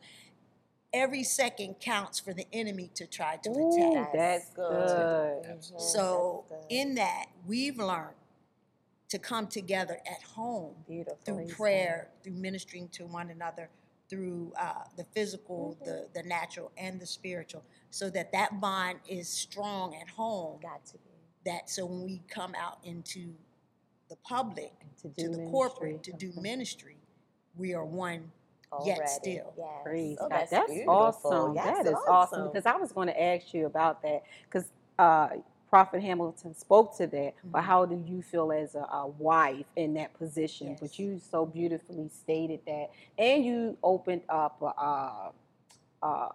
every 0.92 1.22
second 1.22 1.76
counts 1.80 2.18
for 2.18 2.32
the 2.32 2.46
enemy 2.52 2.90
to 2.94 3.06
try 3.06 3.36
to 3.36 3.50
Ooh, 3.50 3.92
attack. 3.92 4.12
that's 4.12 4.44
That's 4.46 4.54
good. 4.54 4.96
good. 4.96 5.46
Absolutely. 5.50 5.86
So 5.88 6.44
That's 6.48 6.62
good. 6.62 6.72
in 6.76 6.94
that, 6.96 7.26
we've 7.46 7.78
learned 7.78 8.14
to 9.10 9.18
come 9.18 9.46
together 9.46 9.98
at 10.10 10.22
home 10.22 10.74
Beautiful. 10.86 11.18
through 11.24 11.46
prayer, 11.48 12.08
through 12.22 12.34
ministering 12.34 12.88
to 12.90 13.04
one 13.06 13.30
another, 13.30 13.70
through 14.10 14.52
uh, 14.58 14.84
the 14.96 15.04
physical, 15.14 15.76
Mm-hmm. 15.80 15.84
the 15.84 16.08
the 16.22 16.28
natural, 16.28 16.72
and 16.78 17.00
the 17.00 17.06
spiritual, 17.06 17.62
so 17.90 18.10
that 18.10 18.32
that 18.32 18.60
bond 18.60 18.98
is 19.08 19.28
strong 19.28 19.94
at 19.94 20.08
home. 20.08 20.58
Got 20.62 20.84
to 20.86 20.94
be. 20.94 21.00
That 21.46 21.70
so 21.70 21.86
when 21.86 22.04
we 22.04 22.22
come 22.28 22.54
out 22.56 22.78
into 22.84 23.34
the 24.10 24.16
public, 24.16 24.72
to 25.02 25.08
to 25.08 25.08
do 25.24 25.30
the 25.30 25.38
corporate, 25.50 26.02
to 26.04 26.12
ministry. 26.12 26.32
do 26.32 26.40
ministry, 26.42 26.96
we 27.56 27.74
are 27.74 27.84
one. 27.84 28.32
Already. 28.72 29.00
Yet 29.00 29.10
still. 29.10 29.54
Yes. 29.58 29.68
Praise 29.84 30.18
Oh, 30.20 30.24
God. 30.28 30.30
that's, 30.30 30.50
That's, 30.50 30.70
awesome. 30.88 31.54
Yes, 31.54 31.64
that 31.64 31.86
is 31.86 31.98
awesome. 32.08 32.48
Because 32.48 32.66
I 32.66 32.76
was 32.76 32.92
going 32.92 33.08
to 33.08 33.22
ask 33.22 33.54
you 33.54 33.66
about 33.66 34.02
that. 34.02 34.24
Because 34.44 34.70
uh, 34.98 35.28
Prophet 35.70 36.02
Hamilton 36.02 36.54
spoke 36.54 36.96
to 36.98 37.06
that. 37.08 37.34
But 37.44 37.62
Mhm. 37.62 37.66
how 37.66 37.86
do 37.86 37.96
you 38.06 38.22
feel 38.22 38.52
as 38.52 38.74
a, 38.74 38.80
a 38.80 39.06
wife 39.08 39.66
in 39.76 39.94
that 39.94 40.14
position? 40.18 40.68
Yes. 40.68 40.80
But 40.80 40.98
you 40.98 41.20
so 41.20 41.46
beautifully 41.46 42.10
stated 42.10 42.60
that. 42.66 42.90
And 43.18 43.44
you 43.44 43.78
opened 43.82 44.22
up 44.28 44.62
uh, 44.78 45.30
uh, 46.02 46.28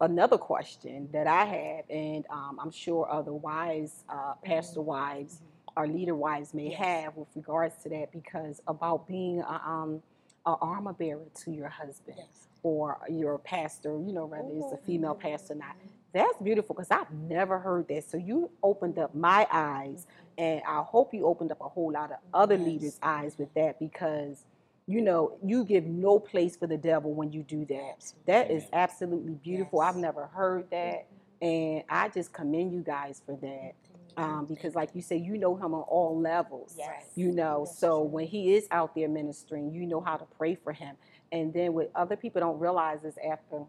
another 0.00 0.38
question 0.38 1.08
that 1.12 1.26
I 1.26 1.44
have. 1.44 1.84
And 1.90 2.24
um, 2.30 2.58
I'm 2.62 2.70
sure 2.70 3.10
other 3.10 3.32
wives, 3.32 4.04
uh, 4.08 4.34
pastor 4.44 4.80
wives, 4.82 5.42
or 5.76 5.86
leader 5.86 6.14
wives 6.14 6.54
may 6.54 6.70
Yes. 6.70 6.78
have 6.78 7.16
with 7.16 7.28
regards 7.36 7.76
to 7.82 7.88
that. 7.90 8.12
Because 8.12 8.60
about 8.66 9.06
being 9.06 9.40
a, 9.40 9.62
um, 9.66 10.02
a 10.46 10.54
armor 10.60 10.92
bearer 10.92 11.26
to 11.44 11.50
your 11.52 11.68
husband 11.68 12.16
Yes. 12.18 12.48
or 12.62 12.98
your 13.10 13.38
pastor, 13.38 13.98
you 14.00 14.12
know, 14.12 14.26
whether 14.26 14.48
it's 14.50 14.72
a 14.72 14.78
female 14.86 15.14
Mhm. 15.14 15.20
pastor 15.20 15.54
or 15.54 15.56
not. 15.56 15.76
That's 16.12 16.38
beautiful 16.42 16.74
because 16.74 16.90
I've 16.90 17.10
never 17.12 17.58
heard 17.60 17.88
that. 17.88 18.04
So 18.04 18.16
you 18.16 18.50
opened 18.62 18.98
up 18.98 19.14
my 19.14 19.46
eyes, 19.52 20.06
and 20.38 20.62
I 20.66 20.82
hope 20.82 21.14
you 21.14 21.26
opened 21.26 21.52
up 21.52 21.60
a 21.60 21.68
whole 21.68 21.92
lot 21.92 22.10
of 22.10 22.18
other 22.34 22.56
Yes. 22.56 22.66
leaders' 22.66 22.98
eyes 23.02 23.38
with 23.38 23.52
that 23.54 23.78
because, 23.78 24.44
you 24.90 25.00
know, 25.00 25.38
you 25.44 25.64
give 25.64 25.84
no 25.86 26.18
place 26.18 26.56
for 26.56 26.66
the 26.66 26.76
devil 26.76 27.12
when 27.14 27.30
you 27.32 27.42
do 27.42 27.64
that. 27.66 28.12
That 28.26 28.50
is 28.50 28.64
absolutely 28.72 29.34
beautiful. 29.34 29.80
I've 29.80 29.96
never 29.96 30.26
heard 30.26 30.68
that, 30.70 31.06
and 31.40 31.84
I 31.88 32.08
just 32.08 32.32
commend 32.32 32.72
you 32.72 32.80
guys 32.80 33.22
for 33.24 33.36
that 33.36 33.74
um, 34.20 34.46
because, 34.46 34.74
like 34.74 34.90
you 34.94 35.02
say, 35.02 35.16
you 35.16 35.38
know 35.38 35.54
him 35.56 35.74
on 35.74 35.82
all 35.82 36.18
levels 36.20 36.74
Yes. 36.76 37.04
you 37.14 37.30
know 37.32 37.64
That's 37.66 37.78
so 37.78 38.02
when 38.02 38.26
he 38.26 38.54
is 38.54 38.66
out 38.70 38.94
there 38.94 39.08
ministering 39.08 39.72
you 39.72 39.86
know 39.86 40.00
how 40.00 40.16
to 40.16 40.24
pray 40.38 40.54
for 40.56 40.72
him 40.72 40.96
and 41.32 41.52
then 41.54 41.72
what 41.74 41.90
other 41.94 42.16
people 42.16 42.40
don't 42.40 42.58
realize 42.58 43.04
is 43.04 43.14
after 43.30 43.64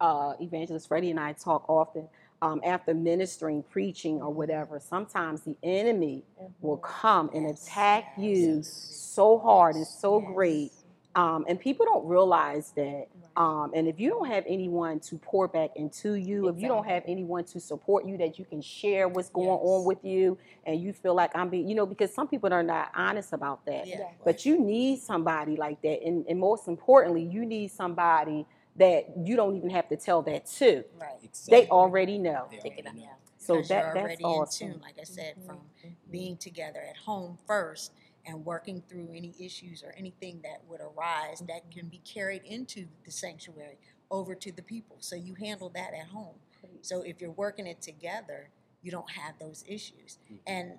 uh, 0.00 0.32
evangelist 0.40 0.88
freddie 0.88 1.10
and 1.10 1.20
i 1.20 1.32
talk 1.32 1.68
often 1.68 2.08
um, 2.42 2.60
after 2.64 2.94
ministering 2.94 3.64
preaching 3.70 4.22
or 4.22 4.30
whatever 4.32 4.80
sometimes 4.80 5.42
the 5.42 5.56
enemy 5.62 6.24
will 6.62 6.78
come 6.78 7.30
and 7.34 7.48
Yes, 7.48 7.66
attack 7.68 8.14
you 8.18 8.56
yes. 8.58 8.68
so 8.68 9.38
hard 9.38 9.76
and 9.76 9.86
so 9.86 10.20
Yes. 10.20 10.30
great 10.34 10.72
um, 11.16 11.46
and 11.48 11.60
people 11.60 11.86
don't 11.86 12.06
realize 12.06 12.72
that 12.76 13.06
um, 13.36 13.72
and 13.74 13.88
if 13.88 14.00
you 14.00 14.10
don't 14.10 14.28
have 14.28 14.44
anyone 14.46 15.00
to 15.00 15.18
pour 15.18 15.48
back 15.48 15.70
into 15.76 16.14
you, 16.14 16.48
if 16.48 16.60
you 16.60 16.68
don't 16.68 16.86
have 16.86 17.02
anyone 17.08 17.44
to 17.46 17.60
support 17.60 18.06
you, 18.06 18.18
that 18.18 18.38
you 18.38 18.44
can 18.44 18.60
share 18.60 19.08
what's 19.08 19.30
going 19.30 19.48
Yes. 19.48 19.60
on 19.62 19.84
with 19.84 20.04
you, 20.04 20.38
and 20.66 20.80
you 20.80 20.92
feel 20.92 21.14
like 21.14 21.30
I'm 21.34 21.48
being, 21.48 21.68
you 21.68 21.74
know, 21.74 21.86
because 21.86 22.14
some 22.14 22.28
people 22.28 22.52
are 22.52 22.62
not 22.62 22.90
honest 22.94 23.32
about 23.32 23.64
that. 23.66 23.86
But 24.24 24.44
you 24.46 24.60
need 24.60 25.00
somebody 25.00 25.56
like 25.56 25.80
that, 25.82 26.02
and, 26.04 26.26
and 26.28 26.38
most 26.38 26.68
importantly, 26.68 27.22
you 27.24 27.46
need 27.46 27.70
somebody 27.70 28.46
that 28.76 29.06
you 29.24 29.36
don't 29.36 29.56
even 29.56 29.70
have 29.70 29.88
to 29.88 29.96
tell 29.96 30.22
that 30.22 30.46
to. 30.46 30.84
Right. 30.98 31.40
They 31.48 31.68
already 31.68 32.18
know. 32.18 32.46
They 32.50 32.58
Take 32.58 32.78
it 32.78 32.86
already 32.86 33.00
know. 33.00 33.12
So 33.38 33.60
that 33.62 33.68
you're 33.70 33.94
that's 33.94 33.96
already 33.96 34.24
awesome. 34.24 34.66
in 34.68 34.72
tune, 34.74 34.82
like 34.82 34.98
I 35.00 35.04
said, 35.04 35.34
from 35.44 35.58
Mhm. 35.84 35.94
being 36.10 36.36
together 36.36 36.80
at 36.80 36.96
home 36.96 37.38
first 37.46 37.92
and 38.24 38.44
working 38.46 38.82
through 38.82 39.10
any 39.12 39.34
issues 39.38 39.82
or 39.82 39.90
anything 39.96 40.40
that 40.42 40.64
would 40.68 40.80
arise 40.80 41.40
that 41.48 41.70
can 41.70 41.88
be 41.88 41.98
carried 41.98 42.44
into 42.44 42.86
the 43.04 43.10
sanctuary 43.10 43.78
over 44.10 44.34
to 44.36 44.52
the 44.52 44.62
people. 44.62 44.96
So 45.00 45.16
you 45.16 45.34
handle 45.34 45.68
that 45.70 45.92
at 45.92 46.06
home. 46.08 46.36
So 46.82 47.02
if 47.02 47.20
you're 47.20 47.32
working 47.32 47.66
it 47.66 47.82
together, 47.82 48.50
you 48.80 48.90
don't 48.90 49.10
have 49.10 49.38
those 49.38 49.64
issues. 49.66 50.18
Mhm. 50.30 50.38
And 50.46 50.78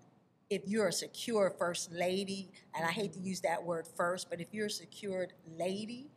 if 0.50 0.68
you're 0.68 0.88
a 0.88 0.94
secure 0.94 1.50
first 1.50 1.92
lady, 1.92 2.50
and 2.74 2.86
I 2.86 2.92
hate 2.92 3.14
to 3.14 3.20
use 3.20 3.42
that 3.42 3.64
word 3.64 3.88
first, 3.88 4.30
but 4.30 4.40
if 4.40 4.54
you're 4.54 4.68
a 4.68 4.72
secured 4.72 5.34
lady, 5.48 6.10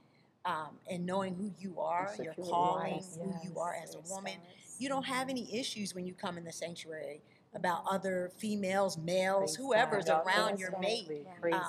um, 0.46 0.68
and 0.90 1.04
knowing 1.04 1.34
who 1.34 1.50
you 1.58 1.80
are, 1.80 2.08
your 2.18 2.32
secured 2.32 2.48
calling, 2.48 2.92
wife. 2.94 3.04
who 3.20 3.34
you 3.48 3.58
are 3.58 3.74
as 3.82 3.94
a 3.94 4.00
woman, 4.08 4.34
yes. 4.42 4.76
you 4.78 4.88
don't 4.88 5.04
have 5.04 5.28
any 5.28 5.54
issues 5.58 5.94
when 5.94 6.06
you 6.06 6.14
come 6.14 6.38
in 6.38 6.44
the 6.44 6.52
sanctuary 6.52 7.20
about 7.54 7.82
other 7.90 8.30
females, 8.38 8.96
males, 8.96 9.56
Praise 9.56 9.66
whoever's 9.66 10.04
God. 10.06 10.24
around 10.26 10.58
your 10.60 10.78
mate. 10.78 11.26
Um, 11.52 11.60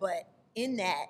But 0.00 0.28
in 0.54 0.76
that, 0.78 1.06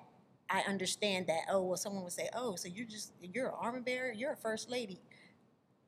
I 0.49 0.61
understand 0.61 1.27
that. 1.27 1.41
Oh, 1.49 1.61
well, 1.63 1.77
someone 1.77 2.03
would 2.03 2.13
say, 2.13 2.29
"Oh, 2.33 2.55
so 2.55 2.67
you're 2.67 2.85
just 2.85 3.11
you're 3.21 3.47
an 3.47 3.53
armor 3.59 3.81
bearer, 3.81 4.11
you're 4.13 4.33
a 4.33 4.37
first 4.37 4.69
lady." 4.69 4.99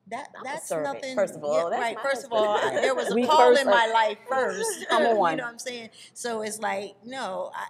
That 0.08 0.30
I'm 0.36 0.44
that's 0.44 0.68
servant, 0.68 0.96
nothing. 0.96 1.16
first 1.16 1.36
of 1.36 1.44
all. 1.44 1.56
yeah, 1.66 1.70
That's 1.70 1.82
right. 1.82 1.96
my 1.96 2.02
First 2.02 2.26
of 2.26 2.34
all, 2.34 2.58
I- 2.58 2.72
there 2.82 2.96
was 3.02 3.12
a 3.12 3.16
We 3.16 3.26
call 3.28 3.56
in 3.56 3.68
my 3.68 3.88
life 3.94 4.18
first. 4.30 4.88
Come 4.90 5.04
you 5.06 5.10
know 5.10 5.16
what 5.16 5.44
I'm 5.44 5.60
saying? 5.60 5.90
So 6.14 6.42
it's 6.42 6.60
like, 6.60 6.96
no, 7.06 7.52
I, 7.54 7.68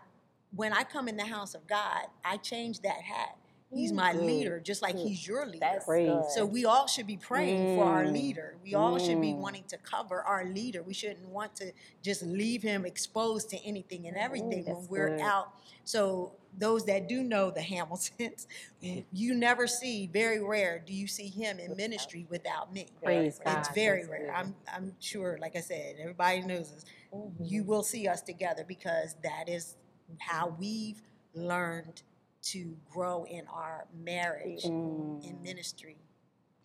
when 0.56 0.72
I 0.72 0.84
come 0.84 1.08
in 1.10 1.18
the 1.18 1.26
house 1.26 1.54
of 1.54 1.68
God, 1.68 2.06
I 2.24 2.38
change 2.38 2.80
that 2.82 3.02
hat. 3.02 3.36
He's 3.72 3.94
my 3.94 4.14
Good. 4.14 4.24
leader, 4.24 4.60
just 4.60 4.82
like 4.82 4.98
he's 4.98 5.28
your 5.28 5.46
leader. 5.46 5.60
That's 5.60 5.86
good. 5.86 6.26
So 6.32 6.44
we 6.46 6.66
all 6.66 6.88
should 6.88 7.06
be 7.06 7.18
praying 7.18 7.76
for 7.76 7.84
our 7.86 8.04
Mm. 8.04 8.14
leader. 8.14 8.58
We 8.64 8.74
all 8.74 8.98
should 8.98 9.22
be 9.22 9.34
Mm. 9.34 9.38
wanting 9.38 9.64
to 9.66 9.78
cover 9.78 10.24
our 10.24 10.44
leader. 10.46 10.82
We 10.82 10.94
shouldn't 10.94 11.30
want 11.30 11.56
to 11.58 11.72
just 12.02 12.24
leave 12.24 12.64
him 12.64 12.84
exposed 12.86 13.50
to 13.52 13.58
anything 13.64 14.08
and 14.08 14.18
everything 14.18 14.66
when 14.66 14.88
we're 14.88 15.10
good. 15.18 15.22
out. 15.22 15.54
So 15.84 16.34
those 16.58 16.86
that 16.86 17.08
do 17.08 17.24
know 17.24 17.52
the 17.52 17.62
Hamiltons, 17.62 18.48
you 19.14 19.36
never 19.36 19.68
see, 19.68 20.08
very 20.08 20.42
rare, 20.44 20.80
do 20.80 20.94
you 20.94 21.08
see 21.08 21.28
him 21.28 21.60
in 21.60 21.76
ministry 21.76 22.26
without 22.28 22.74
me. 22.74 22.88
Praise 23.04 23.38
Very 23.38 23.56
God. 23.56 23.60
It's 23.60 23.76
very 23.76 24.00
That's 24.00 24.10
rare. 24.10 24.20
good. 24.26 24.30
I'm 24.32 24.56
I'm 24.68 24.96
sure, 25.00 25.38
like 25.40 25.56
I 25.56 25.62
said, 25.62 25.98
everybody 26.00 26.42
knows 26.42 26.72
this. 26.74 26.86
Mhm. 27.14 27.34
You 27.40 27.64
will 27.64 27.84
see 27.84 28.08
us 28.08 28.22
together 28.24 28.64
because 28.68 29.16
that 29.24 29.48
is 29.48 29.76
how 30.20 30.56
we've 30.60 31.02
learned 31.36 32.02
to 32.42 32.78
grow 32.90 33.26
in 33.26 33.48
our 33.48 33.88
marriage 33.94 34.64
Mm. 34.64 35.24
in 35.26 35.42
ministry. 35.42 35.98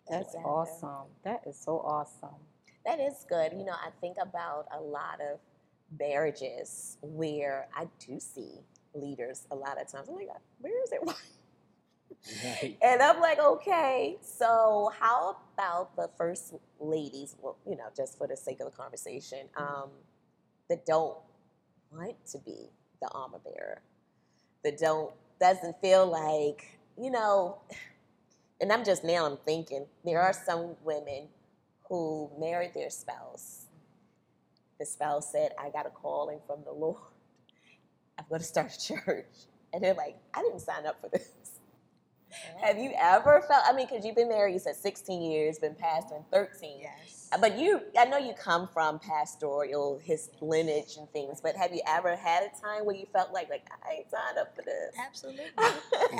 That's 0.09 0.31
together. 0.31 0.47
awesome. 0.47 1.07
That 1.23 1.45
is 1.47 1.57
so 1.59 1.79
awesome. 1.79 2.35
That 2.85 2.99
is 2.99 3.25
good. 3.27 3.53
You 3.53 3.65
know, 3.65 3.73
I 3.73 3.89
think 4.01 4.17
about 4.21 4.67
a 4.71 4.79
lot 4.79 5.19
of 5.21 5.39
marriages 5.99 6.97
where 7.01 7.67
I 7.75 7.87
do 7.99 8.19
see 8.19 8.61
leaders 8.93 9.47
a 9.51 9.55
lot 9.55 9.81
of 9.81 9.87
times. 9.87 10.07
I'm 10.09 10.15
like, 10.15 10.29
where 10.59 10.83
is 10.83 10.91
it? 10.91 11.01
Right. 12.43 12.77
And 12.81 13.01
I'm 13.03 13.19
like, 13.21 13.39
okay, 13.39 14.17
so 14.21 14.91
how 14.99 15.37
about 15.53 15.95
the 15.95 16.09
first 16.17 16.55
ladies, 16.79 17.35
well, 17.39 17.57
you 17.67 17.75
know, 17.75 17.85
just 17.95 18.17
for 18.17 18.25
the 18.27 18.35
sake 18.35 18.59
of 18.61 18.71
the 18.71 18.75
conversation, 18.75 19.47
um, 19.57 19.89
that 20.69 20.85
don't 20.87 21.17
want 21.91 22.15
to 22.27 22.39
be 22.39 22.69
the 23.01 23.07
armor 23.09 23.39
bearer, 23.43 23.81
that 24.63 24.77
don't, 24.79 25.11
doesn't 25.39 25.79
feel 25.81 26.05
like, 26.05 26.79
you 26.97 27.11
know, 27.11 27.59
and 28.61 28.71
I'm 28.71 28.85
just 28.85 29.03
now 29.03 29.25
I'm 29.25 29.37
thinking, 29.37 29.85
there 30.03 30.21
are 30.21 30.33
some 30.33 30.75
women 30.83 31.27
who 31.89 32.29
married 32.39 32.73
their 32.73 32.89
spouse. 32.89 33.65
The 34.79 34.85
spouse 34.85 35.31
said, 35.31 35.51
I 35.59 35.69
got 35.69 35.85
a 35.85 35.89
calling 35.89 36.39
from 36.47 36.63
the 36.65 36.71
Lord. 36.71 36.97
I'm 38.17 38.25
going 38.29 38.41
to 38.41 38.47
start 38.47 38.73
a 38.73 38.79
church. 39.05 39.25
And 39.73 39.83
they're 39.83 39.93
like, 39.93 40.17
I 40.33 40.41
didn't 40.41 40.61
sign 40.61 40.85
up 40.85 40.99
for 41.01 41.09
this. 41.09 41.29
Have 42.61 42.77
you 42.77 42.91
ever 42.99 43.43
felt? 43.47 43.63
I 43.67 43.73
mean, 43.73 43.87
because 43.89 44.05
you've 44.05 44.15
been 44.15 44.29
married, 44.29 44.53
you 44.53 44.59
said 44.59 44.75
16 44.75 45.21
years, 45.21 45.59
been 45.59 45.75
pastoring 45.75 46.23
13. 46.31 46.79
Yes. 46.81 47.29
But 47.39 47.57
you, 47.57 47.81
I 47.97 48.05
know 48.05 48.17
you 48.17 48.33
come 48.33 48.67
from 48.67 48.99
pastoral, 48.99 49.99
his 50.03 50.29
lineage 50.41 50.97
and 50.97 51.09
things. 51.11 51.41
But 51.41 51.55
have 51.55 51.73
you 51.73 51.81
ever 51.87 52.15
had 52.15 52.43
a 52.43 52.61
time 52.61 52.85
where 52.85 52.95
you 52.95 53.05
felt 53.11 53.33
like, 53.33 53.49
like 53.49 53.67
I 53.83 53.95
ain't 53.97 54.11
signed 54.11 54.37
up 54.39 54.55
for 54.55 54.61
this? 54.61 54.95
Absolutely. 54.97 55.43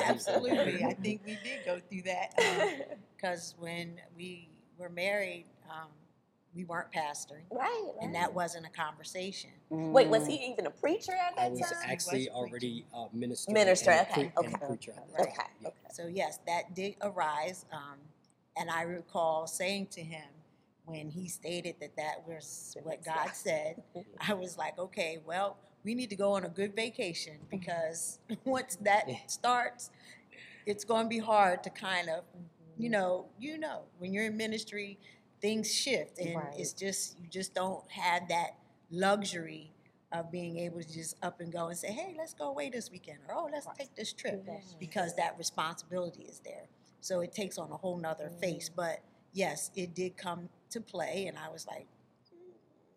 Absolutely. 0.03 0.83
I 0.83 0.93
think 0.93 1.21
we 1.25 1.37
did 1.43 1.65
go 1.65 1.79
through 1.89 2.03
that 2.03 2.97
because 3.15 3.55
when 3.59 3.99
we 4.17 4.49
were 4.77 4.89
married, 4.89 5.45
um, 5.69 5.89
we 6.55 6.63
weren't 6.63 6.91
pastoring, 6.91 7.43
right, 7.51 7.91
and 8.01 8.15
that 8.15 8.33
wasn't 8.33 8.65
a 8.65 8.69
conversation. 8.69 9.49
Wait, 9.69 10.09
was 10.09 10.25
he 10.25 10.35
even 10.51 10.65
a 10.67 10.71
preacher 10.71 11.11
at 11.11 11.33
I 11.37 11.43
that 11.43 11.51
was 11.51 11.61
time? 11.61 11.71
actually 11.85 12.29
was 12.31 12.35
already 12.49 12.85
uh, 12.95 13.05
minister. 13.13 13.51
Minister, 13.51 13.91
and 13.91 13.99
a 13.99 14.11
okay, 14.11 14.31
pre- 14.35 14.45
and 14.45 14.55
a 14.55 14.57
preacher 14.59 14.93
at 14.97 15.07
that 15.11 15.21
Okay, 15.21 15.31
time, 15.35 15.47
yeah. 15.61 15.67
okay. 15.69 15.77
So 15.91 16.07
yes, 16.07 16.39
that 16.47 16.73
did 16.75 16.95
arise, 17.01 17.65
um, 17.73 17.97
and 18.57 18.69
I 18.69 18.83
recall 18.83 19.47
saying 19.47 19.87
to 19.91 20.01
him 20.01 20.23
when 20.85 21.09
he 21.09 21.27
stated 21.27 21.75
that 21.81 21.95
that 21.97 22.23
was 22.27 22.77
what 22.83 23.03
God 23.03 23.31
said. 23.33 23.81
I 24.27 24.33
was 24.33 24.57
like, 24.57 24.77
okay, 24.79 25.19
well, 25.25 25.57
we 25.83 25.95
need 25.95 26.09
to 26.11 26.15
go 26.15 26.31
on 26.33 26.45
a 26.45 26.49
good 26.49 26.75
vacation 26.75 27.35
because 27.51 28.19
once 28.45 28.77
that 28.81 29.07
starts, 29.27 29.91
it's 30.65 30.83
going 30.85 31.05
to 31.05 31.09
be 31.09 31.19
hard 31.19 31.63
to 31.63 31.69
kind 31.69 32.09
of, 32.09 32.23
you 32.77 32.89
know, 32.89 33.25
you 33.39 33.57
know, 33.57 33.81
when 33.99 34.13
you're 34.13 34.25
in 34.25 34.37
ministry, 34.37 34.97
things 35.41 35.73
shift, 35.73 36.19
and 36.19 36.35
Right. 36.35 36.59
it's 36.59 36.73
just 36.73 37.19
you 37.19 37.27
just 37.27 37.53
don't 37.53 37.89
have 37.91 38.27
that 38.29 38.57
luxury 38.89 39.71
of 40.11 40.31
being 40.31 40.57
able 40.57 40.81
to 40.81 40.93
just 40.93 41.15
up 41.23 41.41
and 41.41 41.51
go 41.51 41.67
and 41.67 41.77
say, 41.77 41.91
hey, 41.91 42.15
let's 42.17 42.33
go 42.33 42.49
away 42.49 42.69
this 42.69 42.89
weekend, 42.91 43.19
or 43.27 43.35
oh, 43.35 43.49
let's 43.51 43.67
take 43.77 43.93
this 43.95 44.13
trip 44.13 44.45
mm-hmm. 44.45 44.79
because 44.79 45.15
that 45.15 45.37
responsibility 45.37 46.23
is 46.23 46.39
there. 46.39 46.67
So 47.01 47.19
it 47.21 47.33
takes 47.33 47.57
on 47.57 47.71
a 47.71 47.77
whole 47.77 47.97
nother 47.97 48.29
face. 48.41 48.69
Mm-hmm. 48.69 48.75
But 48.75 49.03
yes, 49.33 49.71
it 49.75 49.93
did 49.93 50.17
come 50.17 50.49
to 50.69 50.81
play, 50.81 51.25
and 51.27 51.37
I 51.37 51.49
was 51.49 51.67
like, 51.67 51.87
"Hmm, 52.31 52.53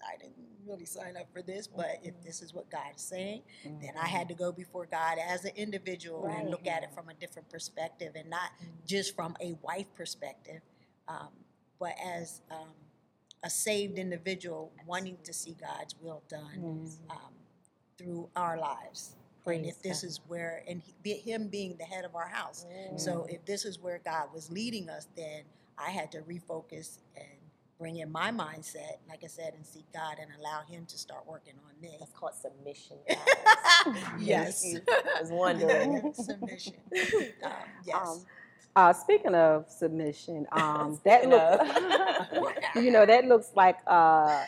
I 0.06 0.16
didn't 0.16 0.48
really 0.68 0.84
sign 0.84 1.16
up 1.16 1.26
for 1.32 1.42
this, 1.42 1.66
but 1.66 1.98
if 2.02 2.14
mm-hmm. 2.14 2.24
this 2.24 2.42
is 2.42 2.54
what 2.54 2.70
God 2.70 2.94
is 2.94 3.02
saying, 3.02 3.42
then 3.64 3.92
I 4.00 4.06
had 4.06 4.28
to 4.28 4.34
go 4.34 4.52
before 4.52 4.86
God 4.86 5.18
as 5.18 5.44
an 5.44 5.52
individual 5.56 6.26
and 6.26 6.50
look 6.50 6.66
at 6.66 6.82
it 6.82 6.90
from 6.94 7.08
a 7.08 7.14
different 7.14 7.48
perspective 7.48 8.12
and 8.14 8.28
not 8.28 8.50
just 8.86 9.16
from 9.16 9.36
a 9.40 9.56
wife 9.62 9.86
perspective, 9.96 10.60
um, 11.08 11.30
but 11.78 11.94
as 12.04 12.40
um, 12.50 12.68
a 13.44 13.50
saved 13.50 13.98
individual 13.98 14.72
wanting 14.86 15.18
to 15.24 15.32
see 15.32 15.56
God's 15.60 15.94
will 16.00 16.22
done 16.28 16.88
um, 17.10 17.16
through 17.96 18.28
our 18.36 18.58
lives. 18.58 19.14
and 19.46 19.64
if 19.64 19.80
this 19.82 20.02
God. 20.02 20.08
is 20.08 20.20
where, 20.28 20.62
and 20.68 20.82
he, 20.82 20.94
be, 21.02 21.14
him 21.14 21.48
being 21.48 21.76
the 21.78 21.84
head 21.84 22.04
of 22.04 22.14
our 22.14 22.28
house. 22.28 22.66
So 22.96 23.26
if 23.30 23.44
this 23.44 23.64
is 23.64 23.78
where 23.78 24.00
God 24.04 24.28
was 24.34 24.50
leading 24.50 24.90
us, 24.90 25.08
then 25.16 25.42
I 25.78 25.90
had 25.90 26.12
to 26.12 26.18
refocus 26.22 26.98
and 27.16 27.38
bring 27.78 27.98
in 27.98 28.10
my 28.10 28.30
mindset, 28.30 28.98
like 29.08 29.22
I 29.22 29.28
said, 29.28 29.54
and 29.54 29.64
seek 29.64 29.84
God 29.92 30.16
and 30.20 30.28
allow 30.38 30.62
Him 30.68 30.84
to 30.86 30.98
start 30.98 31.24
working 31.26 31.54
on 31.64 31.80
me. 31.80 31.96
That's 31.98 32.12
called 32.12 32.34
submission. 32.34 32.96
guys. 33.08 33.94
yes. 34.18 34.74
I 35.16 35.20
was 35.20 35.30
wondering. 35.30 36.12
Submission. 36.14 36.74
Um, 37.42 37.52
yes. 37.86 37.96
Um, 37.96 38.24
uh, 38.76 38.92
speaking 38.92 39.34
of 39.34 39.70
submission, 39.70 40.46
um, 40.52 41.00
that 41.04 41.28
looks, 41.28 42.58
you 42.76 42.90
know, 42.90 43.06
that 43.06 43.26
looks 43.26 43.52
like, 43.56 43.78
uh, 43.86 44.44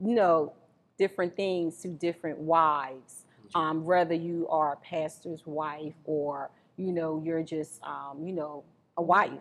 you 0.00 0.14
know, 0.14 0.52
different 0.98 1.36
things 1.36 1.78
to 1.82 1.88
different 1.88 2.38
wives. 2.38 3.24
Um, 3.54 3.84
whether 3.84 4.14
you 4.14 4.46
are 4.48 4.74
a 4.74 4.76
pastor's 4.76 5.42
wife 5.44 5.94
or, 6.04 6.50
you 6.76 6.92
know, 6.92 7.20
you're 7.24 7.42
just, 7.42 7.82
um, 7.82 8.22
you 8.24 8.32
know, 8.32 8.64
a 8.96 9.02
wife. 9.02 9.32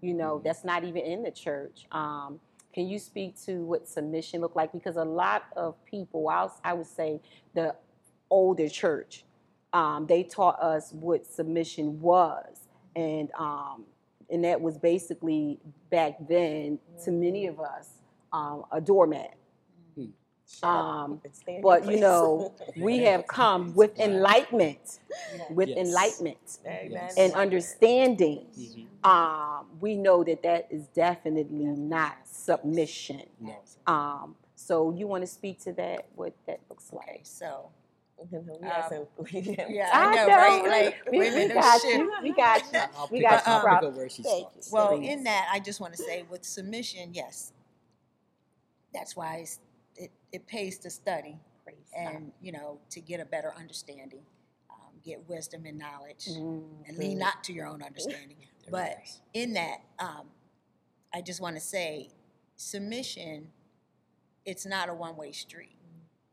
You 0.00 0.14
know, 0.14 0.40
that's 0.44 0.64
not 0.64 0.84
even 0.84 1.02
in 1.02 1.22
the 1.22 1.30
church. 1.30 1.86
Um, 1.92 2.40
can 2.72 2.88
you 2.88 2.98
speak 2.98 3.40
to 3.46 3.64
what 3.64 3.88
submission 3.88 4.40
looked 4.40 4.56
like? 4.56 4.72
Because 4.72 4.96
a 4.96 5.04
lot 5.04 5.44
of 5.56 5.74
people, 5.84 6.28
I, 6.28 6.44
was- 6.44 6.60
I 6.64 6.72
would 6.74 6.86
say, 6.86 7.20
the 7.54 7.74
older 8.30 8.68
church, 8.68 9.24
um, 9.72 10.06
they 10.06 10.22
taught 10.22 10.60
us 10.62 10.92
what 10.92 11.26
submission 11.26 12.00
was, 12.00 12.67
and 12.98 13.30
um, 13.38 13.84
and 14.30 14.44
that 14.44 14.60
was 14.60 14.76
basically 14.78 15.58
back 15.90 16.16
then 16.28 16.78
to 17.04 17.10
many 17.12 17.46
of 17.46 17.60
us 17.60 17.88
um, 18.32 18.64
a 18.72 18.80
doormat. 18.80 19.34
Um, 20.62 21.20
but 21.62 21.84
you 21.86 22.00
know, 22.00 22.54
we 22.76 23.00
have 23.00 23.26
come 23.26 23.74
with 23.74 23.98
enlightenment, 24.00 24.98
with 25.50 25.68
Yes. 25.68 25.78
enlightenment 25.78 26.58
Amen. 26.66 27.10
and 27.16 27.32
understanding. 27.34 28.46
Mhm. 28.58 28.86
Um, 29.04 29.66
we 29.80 29.94
know 29.94 30.24
that 30.24 30.42
that 30.42 30.66
is 30.70 30.86
definitely 30.88 31.66
not 31.66 32.16
submission. 32.26 33.22
No. 33.40 33.56
Um, 33.86 34.36
so 34.56 34.90
you 34.90 35.06
want 35.06 35.22
to 35.22 35.26
speak 35.26 35.60
to 35.60 35.72
that? 35.74 36.06
What 36.16 36.32
that 36.46 36.60
looks 36.68 36.90
Okay, 36.92 37.06
like? 37.18 37.20
so 37.24 37.70
We 38.32 38.58
got 38.60 38.88
some- 38.88 39.06
yeah, 39.32 39.90
I 39.92 40.14
know, 40.16 40.26
right? 40.28 40.64
Like 40.68 40.96
we, 41.10 41.18
we 41.18 41.48
don't 41.48 41.54
got 41.54 41.80
shift. 41.80 41.94
you. 41.98 42.12
We 42.22 42.32
got 42.32 42.62
you. 42.72 42.78
I'll 42.96 43.08
We 43.12 43.20
got 43.22 43.46
you, 43.46 43.52
I'll 43.52 43.62
Rob. 43.64 43.96
where 43.96 44.08
she 44.08 44.22
Thank 44.22 44.40
started. 44.62 44.64
Well, 44.72 44.98
Please. 44.98 45.08
in 45.12 45.24
that, 45.24 45.48
I 45.52 45.60
just 45.60 45.80
want 45.80 45.94
to 45.94 46.02
say 46.02 46.24
with 46.28 46.44
submission, 46.44 47.10
yes, 47.14 47.52
that's 48.92 49.14
why 49.16 49.36
it's, 49.36 49.60
it, 49.96 50.10
it 50.32 50.46
pays 50.46 50.78
to 50.78 50.90
study 50.90 51.36
and, 51.96 52.32
you 52.42 52.52
know, 52.52 52.78
to 52.90 53.00
get 53.00 53.20
a 53.20 53.24
better 53.24 53.52
understanding, 53.56 54.22
um, 54.70 54.94
get 55.04 55.28
wisdom 55.28 55.64
and 55.66 55.78
knowledge, 55.78 56.26
Mm, 56.28 56.62
and 56.88 56.98
lean 56.98 57.18
not 57.18 57.44
to 57.44 57.52
your 57.52 57.66
own 57.66 57.82
understanding. 57.82 58.36
There 58.70 58.72
But 58.72 58.90
it 58.90 58.98
is. 59.04 59.20
in 59.32 59.52
that, 59.54 59.78
um, 59.98 60.26
I 61.14 61.22
just 61.22 61.40
want 61.40 61.56
to 61.56 61.60
say 61.62 62.10
submission, 62.56 63.48
it's 64.44 64.66
not 64.66 64.90
a 64.90 64.94
one 64.94 65.16
way 65.16 65.32
street, 65.32 65.76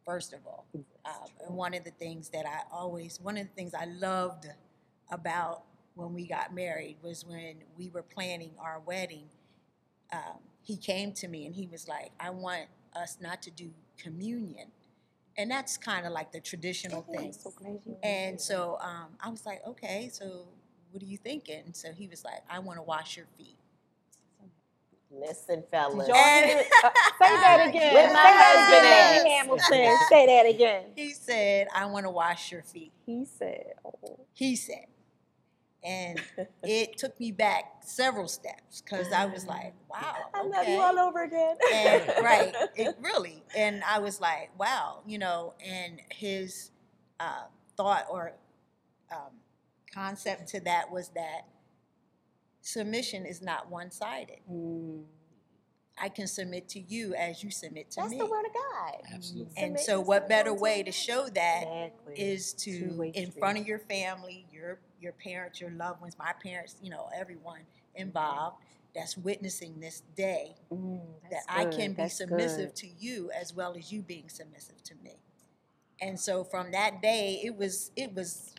first 0.06 0.34
of 0.34 0.40
all. 0.46 0.66
Um, 1.06 1.30
and 1.46 1.56
one 1.56 1.74
of 1.74 1.84
the 1.84 1.92
things 1.92 2.30
that 2.30 2.46
I 2.46 2.62
always, 2.72 3.20
one 3.22 3.38
of 3.38 3.48
the 3.48 3.54
things 3.54 3.74
I 3.74 3.86
loved 3.86 4.48
about 5.12 5.64
when 5.94 6.14
we 6.14 6.28
got 6.28 6.54
married 6.54 6.98
was 7.02 7.26
when 7.26 7.58
we 7.78 7.90
were 7.90 8.04
planning 8.04 8.52
our 8.60 8.80
wedding. 8.80 9.26
Um, 10.12 10.40
he 10.62 10.78
came 10.78 11.14
to 11.14 11.28
me 11.28 11.46
and 11.46 11.56
he 11.56 11.68
was 11.68 11.88
like, 11.88 12.12
I 12.20 12.32
want 12.32 12.66
us 12.96 13.18
not 13.22 13.42
to 13.44 13.52
do 13.52 13.72
communion. 13.98 14.72
And 15.38 15.52
that's 15.52 15.78
kind 15.78 16.06
of 16.06 16.12
like 16.14 16.32
the 16.32 16.40
traditional 16.40 17.02
thing. 17.04 17.34
So 17.34 17.52
And 18.04 18.40
so 18.40 18.78
um, 18.82 19.10
I 19.20 19.30
was 19.30 19.46
like, 19.46 19.62
okay, 19.68 20.10
so 20.12 20.48
what 20.92 21.04
are 21.04 21.06
you 21.06 21.18
thinking? 21.18 21.74
So 21.74 21.92
he 21.92 22.08
was 22.08 22.24
like, 22.24 22.42
I 22.50 22.60
want 22.60 22.80
to 22.80 22.84
wash 22.84 23.18
your 23.18 23.28
feet. 23.38 23.58
Listen, 25.20 25.64
fellas. 25.72 26.08
Did 26.08 26.16
y'all 26.16 26.24
hear 26.24 26.58
it? 26.60 26.68
Uh, 26.84 26.90
say 27.22 27.36
that 27.38 27.68
again. 27.70 27.94
Where 27.94 28.14
my 28.14 28.14
say 28.14 28.24
that 28.24 28.56
husband 28.58 29.24
again, 29.24 29.38
Hamilton. 29.38 30.08
say 30.10 30.26
that 30.28 30.46
again. 30.54 30.84
He 30.96 31.12
said, 31.12 31.68
I 31.74 31.86
want 31.86 32.06
to 32.06 32.10
wash 32.10 32.52
your 32.52 32.62
feet. 32.64 32.92
He 33.06 33.26
said, 33.26 33.74
oh. 33.86 34.20
He 34.34 34.56
said. 34.56 34.86
And 35.84 36.20
it 36.64 36.98
took 36.98 37.20
me 37.20 37.32
back 37.32 37.82
several 37.84 38.28
steps 38.28 38.82
because 38.82 39.12
I 39.12 39.26
was 39.26 39.46
like, 39.46 39.74
wow. 39.90 40.16
I 40.34 40.44
love 40.44 40.68
you 40.68 40.78
all 40.80 41.00
over 41.00 41.24
again. 41.24 41.56
and 41.74 42.04
right 42.24 42.54
it 42.76 42.96
really 43.02 43.44
and 43.56 43.84
i 43.88 44.00
was 44.00 44.20
like 44.20 44.50
wow 44.60 45.02
you 45.06 45.18
know 45.18 45.54
and 45.66 46.02
his 46.12 46.72
uh, 47.20 47.44
thought 47.78 48.06
or 48.10 48.34
um, 49.12 49.32
concept 49.94 50.50
to 50.50 50.60
that 50.62 50.92
was 50.92 51.10
that 51.10 51.42
submission 52.66 53.26
is 53.26 53.42
not 53.42 53.70
one-sided 53.70 54.40
Mm, 54.52 55.04
i 55.98 56.10
can 56.10 56.28
submit 56.28 56.68
to 56.70 56.80
you 56.80 57.14
as 57.16 57.44
you 57.44 57.52
submit 57.52 57.92
to 57.92 58.02
That's 58.02 58.12
me 58.12 58.18
That's 58.18 58.28
the 58.30 58.32
word 58.32 58.46
of 58.46 58.54
God. 58.54 59.02
Absolutely. 59.14 59.54
and 59.58 59.80
Submit 59.80 59.86
so 59.86 60.00
what 60.02 60.28
better 60.28 60.54
way 60.54 60.82
to 60.84 60.92
show 60.92 61.28
that 61.30 61.64
Exactly. 61.64 62.16
is 62.16 62.54
to 62.54 62.90
Two-way 62.90 63.10
in 63.14 63.32
front 63.32 63.60
of 63.60 63.68
your 63.68 63.80
family 63.80 64.48
your 64.52 64.80
your 65.00 65.14
parents 65.14 65.62
your 65.62 65.70
loved 65.72 66.02
ones 66.02 66.16
my 66.18 66.34
parents 66.44 66.76
you 66.82 66.90
know 66.90 67.08
everyone 67.16 67.62
involved 67.96 68.58
that's 68.96 69.16
witnessing 69.18 69.80
this 69.80 70.02
day 70.16 70.56
mm, 70.74 71.00
that 71.24 71.32
that's 71.32 71.46
I 71.50 71.64
good, 71.66 71.74
can 71.78 71.92
be 71.92 71.96
that's 72.04 72.18
submissive 72.18 72.70
good. 72.70 72.76
to 72.78 72.88
you 73.00 73.30
as 73.40 73.54
well 73.54 73.76
as 73.78 73.92
you 73.92 74.02
being 74.02 74.30
submissive 74.30 74.82
to 74.84 74.96
me. 75.04 75.18
And 76.02 76.18
so 76.20 76.44
from 76.46 76.72
that 76.72 77.02
day, 77.02 77.42
it 77.44 77.58
was 77.58 77.92
it 77.98 78.14
was 78.16 78.54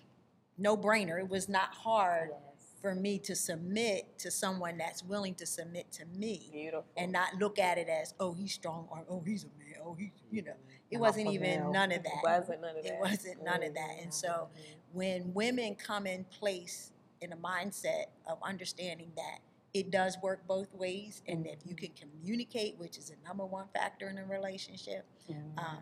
no 0.59 0.77
brainer. 0.77 1.19
It 1.19 1.29
was 1.31 1.49
not 1.49 1.75
hard 1.75 2.29
Yes. 2.33 2.41
For 2.81 2.95
me 2.95 3.19
to 3.19 3.35
submit 3.35 4.19
to 4.19 4.31
someone 4.31 4.79
that's 4.79 5.03
willing 5.03 5.35
to 5.35 5.47
submit 5.47 5.91
to 5.93 6.05
me 6.17 6.49
Beautiful. 6.53 6.85
and 6.97 7.13
not 7.13 7.35
look 7.39 7.59
at 7.59 7.79
it 7.79 7.89
as 7.89 8.15
oh 8.21 8.33
he's 8.33 8.53
strong 8.53 8.87
or 8.91 9.05
oh 9.09 9.23
he's 9.27 9.45
a 9.45 9.47
man 9.59 9.79
oh 9.85 9.95
he 9.99 10.13
you 10.31 10.43
know 10.43 10.53
it 10.91 10.99
wasn't 10.99 11.29
even 11.29 11.61
male. 11.61 11.73
none 11.73 11.93
of 11.93 12.03
that 12.03 12.13
It 12.13 12.23
wasn't 12.23 12.61
none 12.61 12.77
of 12.77 12.85
that. 12.85 12.93
It 12.93 13.01
wasn't 13.01 13.45
none 13.45 13.63
of 13.63 13.75
that. 13.75 13.97
And 14.01 14.13
so 14.13 14.29
mm-hmm. 14.29 14.99
when 14.99 15.35
women 15.35 15.75
come 15.75 16.07
in 16.07 16.25
place 16.25 16.93
in 17.21 17.33
a 17.33 17.37
mindset 17.37 18.07
of 18.27 18.39
understanding 18.43 19.11
that 19.17 19.39
it 19.75 19.91
does 19.91 20.17
work 20.23 20.47
both 20.47 20.73
ways, 20.75 21.23
and 21.27 21.47
if 21.47 21.59
you 21.65 21.75
can 21.75 21.89
mm-hmm. 21.89 22.21
communicate, 22.21 22.79
which 22.79 22.99
is 22.99 23.11
a 23.11 23.29
number 23.29 23.45
one 23.45 23.67
factor 23.75 24.09
in 24.09 24.19
a 24.19 24.25
relationship, 24.25 25.05
um, 25.29 25.37
mm-hmm. 25.59 25.77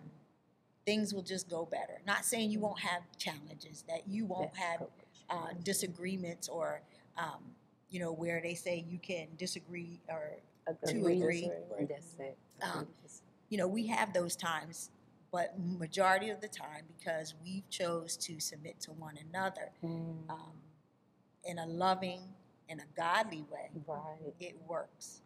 things 0.86 1.12
will 1.12 1.22
just 1.22 1.48
go 1.50 1.68
better. 1.70 2.00
Not 2.06 2.24
saying 2.24 2.50
you 2.50 2.60
won't 2.60 2.80
have 2.80 3.02
challenges, 3.18 3.84
that 3.88 4.08
you 4.08 4.24
won't 4.24 4.52
that's 4.54 4.64
have 4.64 4.78
correct. 4.78 5.03
Uh, 5.30 5.48
disagreements 5.62 6.48
or 6.48 6.80
um, 7.16 7.42
you 7.90 8.00
know, 8.00 8.12
where 8.12 8.40
they 8.42 8.54
say 8.54 8.84
you 8.88 8.98
can 8.98 9.28
disagree 9.38 10.00
or 10.08 10.32
Agree, 10.66 10.92
To 10.92 11.06
agree. 11.06 11.40
disagree. 11.40 11.56
Right. 11.78 11.88
That's 11.88 12.16
it. 12.18 12.38
Um, 12.62 12.86
you 13.50 13.58
know, 13.58 13.68
we 13.68 13.86
have 13.88 14.14
those 14.14 14.34
times, 14.34 14.90
but 15.30 15.54
majority 15.60 16.30
of 16.30 16.40
the 16.40 16.48
time, 16.48 16.84
because 16.98 17.34
we 17.44 17.62
chose 17.68 18.16
to 18.16 18.40
submit 18.40 18.80
to 18.80 18.92
one 18.92 19.16
another 19.30 19.70
Mm, 19.84 20.30
um, 20.30 20.52
in 21.44 21.58
a 21.58 21.66
loving 21.66 22.20
in 22.70 22.80
a 22.80 22.84
godly 22.96 23.44
way, 23.52 23.68
right, 23.86 24.34
it 24.40 24.56
works. 24.66 25.20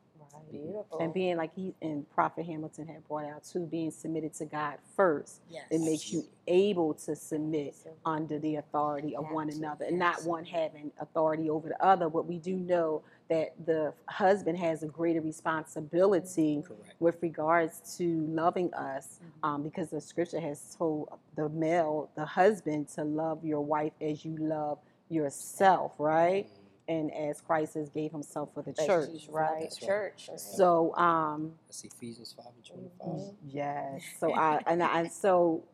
Beautiful. 0.50 0.98
And 0.98 1.12
being 1.12 1.36
like 1.36 1.54
he 1.54 1.74
and 1.82 2.08
Prophet 2.10 2.46
Hamilton 2.46 2.86
had 2.86 3.06
brought 3.06 3.24
out 3.26 3.44
too, 3.44 3.60
being 3.66 3.90
submitted 3.90 4.32
to 4.34 4.46
God 4.46 4.78
first, 4.96 5.40
Yes. 5.50 5.64
it 5.70 5.80
makes 5.80 6.12
you 6.12 6.24
able 6.46 6.94
to 6.94 7.14
submit 7.14 7.74
So- 7.74 7.90
under 8.04 8.38
the 8.38 8.56
authority 8.56 9.14
of 9.14 9.30
one 9.30 9.50
another, 9.50 9.84
and 9.84 9.98
not 9.98 10.24
one 10.24 10.44
having 10.44 10.90
authority 10.98 11.50
over 11.50 11.68
the 11.68 11.84
other. 11.84 12.08
But 12.08 12.26
we 12.26 12.38
do 12.38 12.56
know 12.56 13.02
that 13.28 13.52
the 13.66 13.92
husband 14.06 14.56
has 14.58 14.82
a 14.82 14.86
greater 14.86 15.20
responsibility 15.20 16.62
Correct. 16.62 16.94
with 17.00 17.22
regards 17.22 17.96
to 17.98 18.26
loving 18.28 18.72
us, 18.74 19.20
um, 19.42 19.62
because 19.62 19.90
the 19.90 20.00
scripture 20.00 20.40
has 20.40 20.74
told 20.74 21.10
the 21.34 21.48
male, 21.50 22.08
the 22.14 22.24
husband, 22.24 22.88
to 22.90 23.04
love 23.04 23.44
your 23.44 23.60
wife 23.60 23.92
as 24.00 24.24
you 24.24 24.36
love 24.38 24.78
yourself, 25.10 25.92
right? 25.98 26.48
And 26.88 27.12
as 27.14 27.40
Christ 27.42 27.74
has 27.74 27.90
gave 27.90 28.12
Himself 28.12 28.50
for 28.54 28.62
the 28.62 28.72
That 28.72 28.86
church, 28.86 29.10
Jesus 29.12 29.28
right? 29.30 29.58
the 29.60 29.64
That's 29.66 29.82
right. 29.82 29.88
Church. 29.88 30.30
So, 30.38 30.94
um, 30.96 31.52
That's 31.68 31.84
Ephesians 31.84 32.34
5 32.36 32.46
and 32.56 32.64
25. 32.64 33.08
Mhm. 33.08 33.34
yes. 33.48 34.02
So 34.20 34.34
I 34.36 34.60
and 34.66 34.82
I, 34.82 35.00
and 35.00 35.12
so 35.12 35.64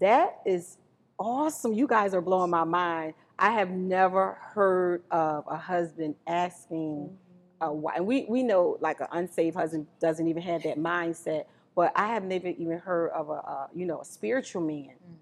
that 0.00 0.40
is 0.46 0.78
awesome. 1.18 1.74
You 1.74 1.86
guys 1.88 2.14
are 2.14 2.22
blowing 2.22 2.50
my 2.50 2.64
mind. 2.64 3.14
I 3.38 3.52
have 3.52 3.70
never 3.70 4.38
heard 4.54 5.02
of 5.10 5.44
a 5.48 5.56
husband 5.56 6.16
asking 6.26 7.18
a 7.60 7.72
wife. 7.72 7.96
And 7.98 8.06
we 8.06 8.26
we 8.28 8.42
know 8.44 8.78
like 8.80 9.00
an 9.00 9.08
unsaved 9.12 9.56
husband 9.56 9.86
doesn't 10.00 10.26
even 10.28 10.42
have 10.42 10.62
that 10.64 10.78
mindset. 10.78 11.46
But 11.74 11.92
I 11.96 12.08
have 12.08 12.24
never 12.24 12.48
even 12.48 12.78
heard 12.78 13.10
of 13.10 13.30
a, 13.30 13.34
a 13.34 13.68
you 13.74 13.86
know 13.86 14.00
a 14.00 14.04
spiritual 14.04 14.62
man, 14.62 14.90
Mm. 15.04 15.16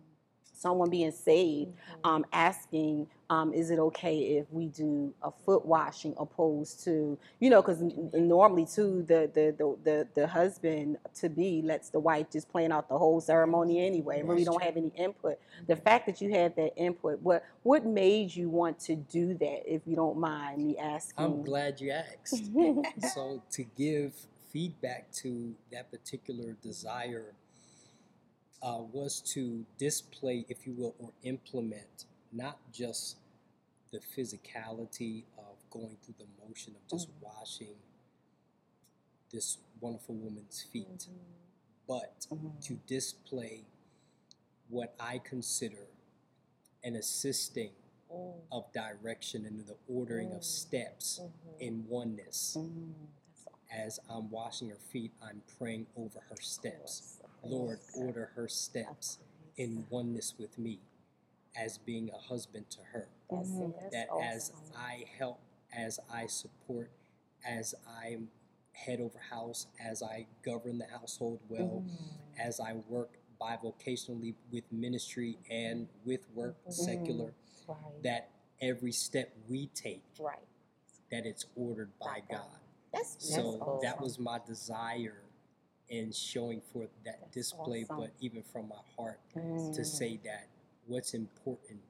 Someone 0.61 0.91
being 0.91 1.11
saved, 1.11 1.73
Mhm. 1.73 2.07
um, 2.09 2.27
asking, 2.33 3.07
um, 3.31 3.53
is 3.55 3.71
it 3.71 3.79
okay 3.79 4.37
if 4.37 4.53
we 4.53 4.67
do 4.67 5.15
a 5.23 5.31
foot 5.31 5.65
washing 5.65 6.13
opposed 6.19 6.85
to, 6.85 7.17
you 7.39 7.49
know, 7.49 7.63
because 7.63 7.81
normally 8.13 8.67
too, 8.67 9.03
the, 9.09 9.31
the 9.33 9.55
the 9.57 9.77
the 9.85 10.09
the 10.15 10.27
husband 10.27 10.99
to 11.15 11.31
be 11.31 11.63
lets 11.63 11.89
the 11.89 11.99
wife 12.01 12.27
just 12.31 12.49
plan 12.51 12.73
out 12.73 12.89
the 12.91 12.99
whole 12.99 13.21
ceremony 13.21 13.85
anyway, 13.87 14.21
and 14.21 14.29
really 14.29 14.45
don't 14.45 14.63
have 14.63 14.77
any 14.77 14.93
input. 14.97 15.39
The 15.67 15.77
fact 15.77 16.05
that 16.07 16.21
you 16.21 16.31
had 16.31 16.55
that 16.57 16.73
input, 16.77 17.21
what 17.23 17.43
what 17.63 17.87
made 17.87 18.35
you 18.35 18.51
want 18.51 18.79
to 18.81 18.97
do 18.97 19.33
that? 19.35 19.63
If 19.73 19.83
you 19.87 19.97
don't 19.97 20.19
mind 20.19 20.63
me 20.63 20.77
asking. 20.77 21.25
I'm 21.25 21.43
glad 21.43 21.81
you 21.81 21.91
asked. 21.93 22.51
so 23.15 23.43
to 23.53 23.65
give 23.77 24.13
feedback 24.53 25.11
to 25.13 25.55
that 25.73 25.91
particular 25.91 26.53
desire 26.61 27.33
uh, 28.63 28.79
was 28.93 29.21
to 29.21 29.65
display, 29.79 30.45
if 30.49 30.67
you 30.67 30.73
will, 30.75 30.95
or 30.99 31.11
implement 31.23 32.05
not 32.33 32.59
just 32.73 33.17
the 33.93 33.99
physicality 34.01 35.25
of 35.39 35.57
going 35.71 35.97
through 36.03 36.15
the 36.19 36.27
motion 36.47 36.75
of 36.77 36.87
just 36.89 37.09
washing 37.21 37.77
this 39.33 39.59
wonderful 39.81 40.15
woman's 40.15 40.63
feet, 40.63 41.09
but 41.87 42.27
Mhm. 42.31 42.61
to 42.63 42.75
display 42.87 43.65
what 44.69 44.95
I 45.01 45.19
consider 45.19 45.89
an 46.83 46.97
assisting 46.97 47.73
Mm, 48.11 48.41
of 48.51 48.73
direction 48.73 49.47
and 49.47 49.67
the 49.67 49.77
ordering 49.89 50.31
Mm. 50.31 50.37
of 50.37 50.45
steps 50.45 51.21
mhm. 51.21 51.61
in 51.61 51.87
oneness. 51.89 52.57
Mm. 52.57 52.95
As 53.71 54.01
I'm 54.09 54.31
washing 54.31 54.69
her 54.71 54.79
feet, 54.79 55.13
I'm 55.23 55.43
praying 55.43 55.87
over 55.97 56.21
her 56.21 56.41
steps. 56.41 57.20
Of 57.43 57.51
course, 57.51 57.91
Lord, 57.97 58.07
order 58.09 58.31
her 58.35 58.49
steps 58.49 59.19
in 59.57 59.87
oneness 59.91 60.35
with 60.39 60.59
me 60.59 60.81
as 61.57 61.79
being 61.79 62.11
a 62.11 62.19
husband 62.19 62.71
to 62.71 62.79
her. 62.93 63.09
That's 63.31 63.49
it. 63.51 63.53
Mhm. 63.53 63.75
That's 63.81 63.93
That 63.95 64.09
as 64.23 64.51
awesome. 64.51 64.73
I 64.77 65.05
help, 65.19 65.41
as 65.73 65.99
I 66.09 66.27
support, 66.27 66.91
as 67.45 67.75
I'm 67.87 68.31
head 68.73 69.01
over 69.01 69.19
house, 69.19 69.67
as 69.79 70.03
I 70.03 70.27
govern 70.43 70.79
the 70.79 70.87
household 70.87 71.41
well, 71.49 71.83
Mm. 71.85 72.39
as 72.39 72.61
I 72.61 72.75
work 72.75 73.19
bivocationally 73.41 74.35
with 74.51 74.71
ministry 74.73 75.39
and 75.51 75.89
with 76.05 76.29
work 76.35 76.57
Mhm. 76.67 76.73
secular, 76.73 77.35
Right. 77.67 78.03
that 78.03 78.31
every 78.61 78.93
step 78.93 79.35
we 79.49 79.67
take, 79.69 80.03
right. 80.19 80.47
that 81.11 81.27
it's 81.27 81.47
ordered 81.57 81.99
by 81.99 82.21
By 82.21 82.21
God. 82.21 82.51
God. 82.51 82.61
That's 82.93 83.27
So 83.35 83.43
beautiful. 83.53 83.81
that 83.83 84.01
was 84.01 84.19
my 84.19 84.39
desire 84.39 85.25
in 85.91 86.13
showing 86.13 86.61
forth 86.73 86.91
that 87.05 87.19
That's 87.21 87.33
display, 87.35 87.83
awesome. 87.85 87.99
but 87.99 88.11
even 88.21 88.43
from 88.43 88.69
my 88.69 88.81
heart 88.97 89.21
to 89.35 89.41
mm, 89.41 89.85
say 89.87 90.19
that 90.25 90.47
what's 90.87 91.15
important 91.15 91.81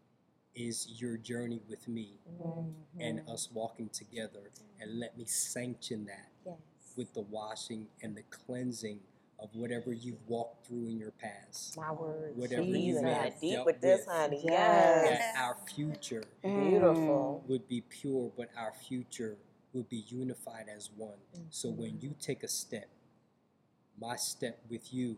is 0.54 1.00
your 1.00 1.16
journey 1.16 1.60
with 1.68 1.86
me 1.86 2.18
Mhm. 2.40 2.74
and 2.98 3.28
us 3.28 3.50
walking 3.52 3.88
together, 3.90 4.50
and 4.80 4.98
let 4.98 5.16
me 5.16 5.24
sanction 5.26 6.06
that 6.06 6.30
Yes. 6.44 6.56
with 6.96 7.12
the 7.14 7.20
washing 7.22 7.88
and 8.02 8.16
the 8.16 8.22
cleansing 8.24 9.00
of 9.38 9.54
whatever 9.54 9.92
you've 9.92 10.28
walked 10.28 10.66
through 10.66 10.86
in 10.86 10.98
your 10.98 11.12
past. 11.12 11.76
My 11.76 11.92
word. 11.92 12.36
Whatever 12.36 12.62
you 12.62 12.72
Jesus. 12.74 13.02
may 13.02 13.08
Jesus. 13.10 13.24
have 13.24 13.40
deep 13.40 13.52
dealt 13.54 13.66
with 13.66 13.80
this, 13.80 14.04
honey. 14.06 14.36
Yes. 14.36 14.44
Yes. 14.50 15.34
That 15.34 15.42
our 15.42 15.56
future 15.66 16.24
Beautiful. 16.42 17.44
would 17.48 17.66
be 17.68 17.80
pure, 17.82 18.30
but 18.36 18.50
our 18.56 18.72
future 18.72 19.38
would 19.72 19.88
be 19.88 19.98
unified 20.08 20.68
as 20.68 20.90
one. 20.90 21.18
So 21.50 21.70
when 21.70 21.92
Mm-hmm. 21.92 22.06
you 22.06 22.14
take 22.18 22.42
a 22.42 22.48
step, 22.48 22.88
my 24.00 24.16
step 24.16 24.58
with 24.70 24.92
you 24.92 25.16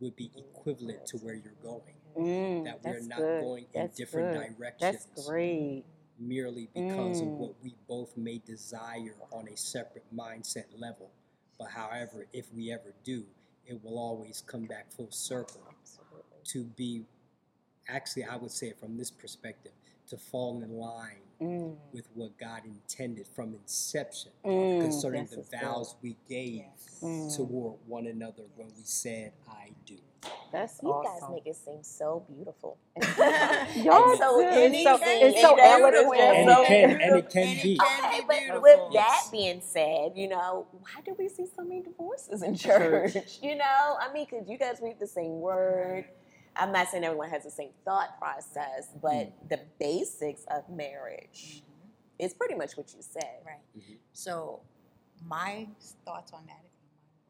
would 0.00 0.16
be 0.16 0.30
equivalent 0.36 1.06
to 1.06 1.18
where 1.18 1.34
you're 1.34 1.52
going. 1.62 1.94
Mm, 2.16 2.64
That 2.64 2.82
we're 2.84 3.00
not 3.00 3.18
good. 3.18 3.40
going 3.42 3.66
in 3.74 3.90
different 3.96 4.32
good. 4.32 4.56
directions 4.58 5.06
That's 5.14 5.26
great. 5.26 5.84
merely 6.18 6.68
because 6.74 7.20
of 7.20 7.28
Mm. 7.28 7.38
what 7.38 7.54
we 7.62 7.74
both 7.88 8.16
may 8.16 8.38
desire 8.38 9.14
on 9.32 9.48
a 9.48 9.56
separate 9.56 10.04
mindset 10.14 10.66
level. 10.78 11.10
But 11.58 11.70
however, 11.70 12.26
if 12.32 12.52
we 12.54 12.72
ever 12.72 12.94
do, 13.04 13.26
it 13.66 13.82
will 13.84 13.98
always 13.98 14.42
come 14.42 14.66
back 14.66 14.90
full 14.92 15.10
circle 15.10 15.62
Absolutely. 15.68 16.38
to 16.44 16.64
be 16.64 17.04
actually 17.88 18.24
I 18.24 18.36
would 18.36 18.50
say 18.50 18.68
it 18.68 18.78
from 18.80 18.96
this 18.96 19.10
perspective, 19.10 19.72
to 20.08 20.16
fall 20.16 20.62
in 20.62 20.72
line 20.78 21.22
Mm, 21.40 21.76
with 21.92 22.06
what 22.14 22.38
God 22.38 22.62
intended 22.64 23.26
from 23.28 23.52
inception 23.54 24.32
mm, 24.44 24.80
concerning 24.80 25.24
this 25.24 25.34
the 25.34 25.40
is 25.42 25.48
good. 25.50 25.60
vows 25.60 25.94
we 26.02 26.16
gave 26.28 26.54
Yes. 26.54 26.98
Mm. 27.02 27.36
toward 27.36 27.74
one 27.86 28.06
another 28.06 28.44
when 28.56 28.68
we 28.68 28.82
said 28.84 29.32
I 29.46 29.72
do. 29.84 29.96
That's 30.50 30.82
You 30.82 30.88
awesome. 30.92 31.20
guys 31.20 31.30
make 31.34 31.46
it 31.46 31.56
seem 31.56 31.82
so 31.82 32.24
beautiful. 32.26 32.78
Y'all 32.96 34.10
And 34.10 34.18
so 34.18 34.40
do. 34.40 34.48
it 34.48 34.72
It's 34.72 34.82
so, 34.82 34.94
is- 34.96 35.00
it's 35.04 35.38
it 35.38 35.42
so 35.42 35.54
is 35.56 35.60
elegant. 35.62 35.92
beautiful. 35.92 36.14
And 36.14 36.48
so 36.50 36.62
it 36.62 36.66
can 36.66 36.90
and 36.90 36.98
beautiful. 36.98 37.18
it 37.18 37.30
can 37.30 37.42
And 37.48 37.58
it 37.58 37.62
be. 37.62 37.76
can- 37.78 38.04
Okay, 38.06 38.20
be 38.20 38.26
but 38.26 38.36
beautiful. 38.38 38.62
with 38.62 38.76
that 38.78 38.92
Yes. 38.92 39.30
being 39.30 39.60
said, 39.60 40.12
you 40.16 40.28
know, 40.28 40.66
why 40.72 41.00
do 41.04 41.14
we 41.18 41.28
see 41.28 41.46
so 41.54 41.62
many 41.62 41.82
divorces 41.82 42.42
in 42.42 42.56
Church. 42.56 43.12
church? 43.12 43.38
You 43.42 43.56
know, 43.56 43.96
I 44.00 44.10
mean, 44.12 44.26
because 44.28 44.48
you 44.48 44.56
guys 44.56 44.78
read 44.82 44.98
the 44.98 45.06
same 45.06 45.40
word. 45.40 46.06
I'm 46.58 46.72
not 46.72 46.88
saying 46.88 47.04
everyone 47.04 47.30
has 47.30 47.44
the 47.44 47.50
same 47.50 47.70
thought 47.84 48.18
process, 48.18 48.88
but 49.02 49.32
the 49.48 49.60
basics 49.78 50.44
of 50.50 50.68
marriage 50.68 51.62
is 52.18 52.34
pretty 52.34 52.54
much 52.54 52.76
what 52.76 52.92
you 52.94 53.02
said. 53.02 53.40
Right. 53.44 53.60
Mhm. 53.76 53.98
So 54.12 54.60
my 55.24 55.68
thoughts 56.04 56.32
on 56.32 56.46
that. 56.46 56.62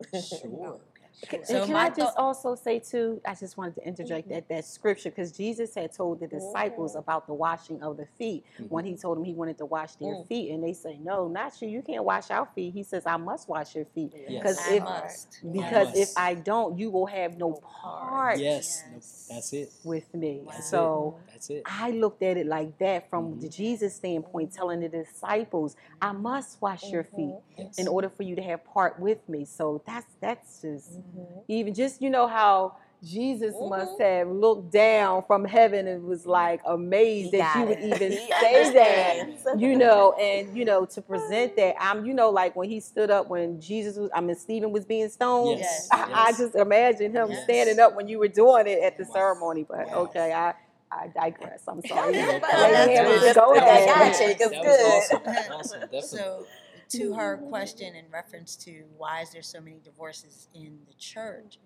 if 0.01 0.45
you 0.45 0.51
mind. 0.51 0.63
Sure. 0.63 0.81
Okay, 1.25 1.39
Can, 1.39 1.47
sure. 1.47 1.57
and 1.57 1.65
can 1.65 1.73
my 1.73 1.85
I 1.85 1.89
just 1.89 2.15
thought- 2.15 2.17
also 2.19 2.55
say 2.55 2.79
too? 2.79 3.21
I 3.27 3.35
just 3.35 3.57
wanted 3.57 3.75
to 3.77 3.87
interject 3.87 4.29
Mhm. 4.29 4.33
that 4.33 4.49
that 4.49 4.65
scripture 4.67 5.09
because 5.11 5.33
Jesus 5.33 5.75
had 5.75 5.91
told 5.93 6.21
the 6.21 6.27
disciples 6.27 6.95
about 6.95 7.27
the 7.27 7.33
washing 7.33 7.83
of 7.83 7.97
the 7.97 8.07
feet 8.19 8.45
when 8.69 8.85
he 8.85 8.97
told 8.97 9.17
them 9.17 9.25
he 9.25 9.33
wanted 9.33 9.57
to 9.59 9.65
wash 9.67 9.95
their 9.97 10.15
Mm. 10.17 10.27
feet, 10.27 10.51
and 10.53 10.63
they 10.63 10.75
say, 10.75 10.99
"No, 10.99 11.27
not 11.29 11.61
you. 11.63 11.69
You 11.69 11.81
can't 11.83 12.05
wash 12.05 12.31
our 12.31 12.47
feet." 12.55 12.75
He 12.75 12.83
says, 12.83 13.07
"I 13.07 13.17
must 13.17 13.49
wash 13.49 13.75
your 13.75 13.87
feet 13.87 14.13
Yes. 14.29 14.69
if- 14.71 14.83
must. 14.83 15.39
because 15.53 15.89
must. 15.89 15.97
if 15.99 16.13
I 16.19 16.35
don't, 16.35 16.79
you 16.79 16.91
will 16.91 17.07
have 17.07 17.39
no 17.39 17.53
part 17.53 18.39
Yes, 18.39 18.83
no, 18.87 18.97
Yes. 18.97 19.27
that's 19.31 19.53
it. 19.55 19.73
with 19.85 20.13
me." 20.15 20.43
That's 20.47 20.59
it. 20.59 20.63
so. 20.65 21.15
That's 21.33 21.49
it. 21.51 21.63
I 21.65 21.91
looked 21.93 22.23
at 22.23 22.37
it 22.37 22.47
like 22.47 22.77
that 22.79 23.09
from 23.09 23.41
the 23.41 23.49
Mhm. 23.49 23.53
Jesus 23.53 23.95
standpoint, 23.95 24.53
telling 24.53 24.81
the 24.81 24.89
disciples, 24.91 25.77
"I 26.01 26.13
must 26.13 26.61
wash 26.61 26.91
your 26.91 27.05
feet 27.05 27.35
Mhm. 27.35 27.43
Yes. 27.57 27.79
in 27.79 27.89
order 27.89 28.11
for 28.11 28.23
you 28.23 28.37
to 28.37 28.43
have 28.43 28.65
part 28.65 29.01
with 29.01 29.27
me." 29.31 29.45
So 29.47 29.81
that's 29.87 30.07
that's 30.21 30.61
just 30.61 30.99
Mhm. 31.07 31.45
even 31.49 31.75
just 31.75 32.03
you 32.03 32.11
know 32.11 32.27
how 32.29 32.75
Jesus 33.03 33.55
must 33.61 33.99
Mhm. 33.99 34.05
have 34.21 34.29
looked 34.31 34.73
down 34.73 35.23
from 35.27 35.45
heaven 35.45 35.87
and 35.87 36.05
was 36.05 36.27
like 36.27 36.61
amazed 36.67 37.33
He 37.33 37.39
that 37.39 37.55
you 37.57 37.67
would 37.69 37.79
it. 37.79 37.85
even 37.85 38.13
He 38.13 38.19
say 38.43 38.73
that. 38.75 39.17
You 39.59 39.77
know, 39.79 40.13
and 40.15 40.57
you 40.57 40.65
know, 40.65 40.85
to 40.87 41.03
present 41.03 41.57
that, 41.57 41.77
I'm, 41.81 42.05
you 42.07 42.15
know, 42.15 42.31
like 42.31 42.57
when 42.57 42.69
he 42.69 42.81
stood 42.81 43.11
up 43.11 43.29
when 43.31 43.61
Jesus 43.61 43.97
was, 43.97 44.11
I 44.15 44.21
mean, 44.21 44.37
Stephen 44.37 44.73
was 44.73 44.85
being 44.85 45.09
stoned. 45.09 45.61
Yes. 45.61 45.89
I, 45.93 46.11
I 46.29 46.33
just 46.33 46.55
imagine 46.57 47.13
him 47.13 47.31
Yes. 47.31 47.45
standing 47.45 47.81
up 47.81 47.95
when 47.97 48.09
you 48.09 48.19
were 48.19 48.29
doing 48.29 48.67
it 48.67 48.81
at 48.83 48.99
the 48.99 49.05
Wow. 49.05 49.13
ceremony. 49.13 49.65
But 49.69 49.89
Wow. 49.93 50.05
okay, 50.05 50.33
I 50.33 50.55
I 50.93 51.09
digress. 51.09 51.63
I'm 51.69 51.83
sorry. 51.87 52.17
Yeah, 52.17 52.25
Let 52.27 52.43
that's 52.43 52.87
me 52.87 52.97
fine. 52.97 53.21
just 53.21 53.35
go 53.37 53.55
I 53.55 53.61
there. 53.61 53.87
got. 53.87 54.21
It's 54.23 54.39
good. 54.51 54.67
was 54.67 54.81
awesome. 54.83 55.53
Awesome, 55.53 55.81
definitely. 55.83 56.19
So, 56.19 56.47
to 56.91 57.15
her 57.15 57.39
question 57.49 57.95
in 57.95 58.11
reference 58.11 58.57
to 58.57 58.85
why 58.97 59.21
is 59.23 59.31
there 59.31 59.43
so 59.43 59.61
many 59.61 59.81
divorces 59.83 60.49
in 60.55 60.79
the 60.87 60.95
church, 60.95 61.59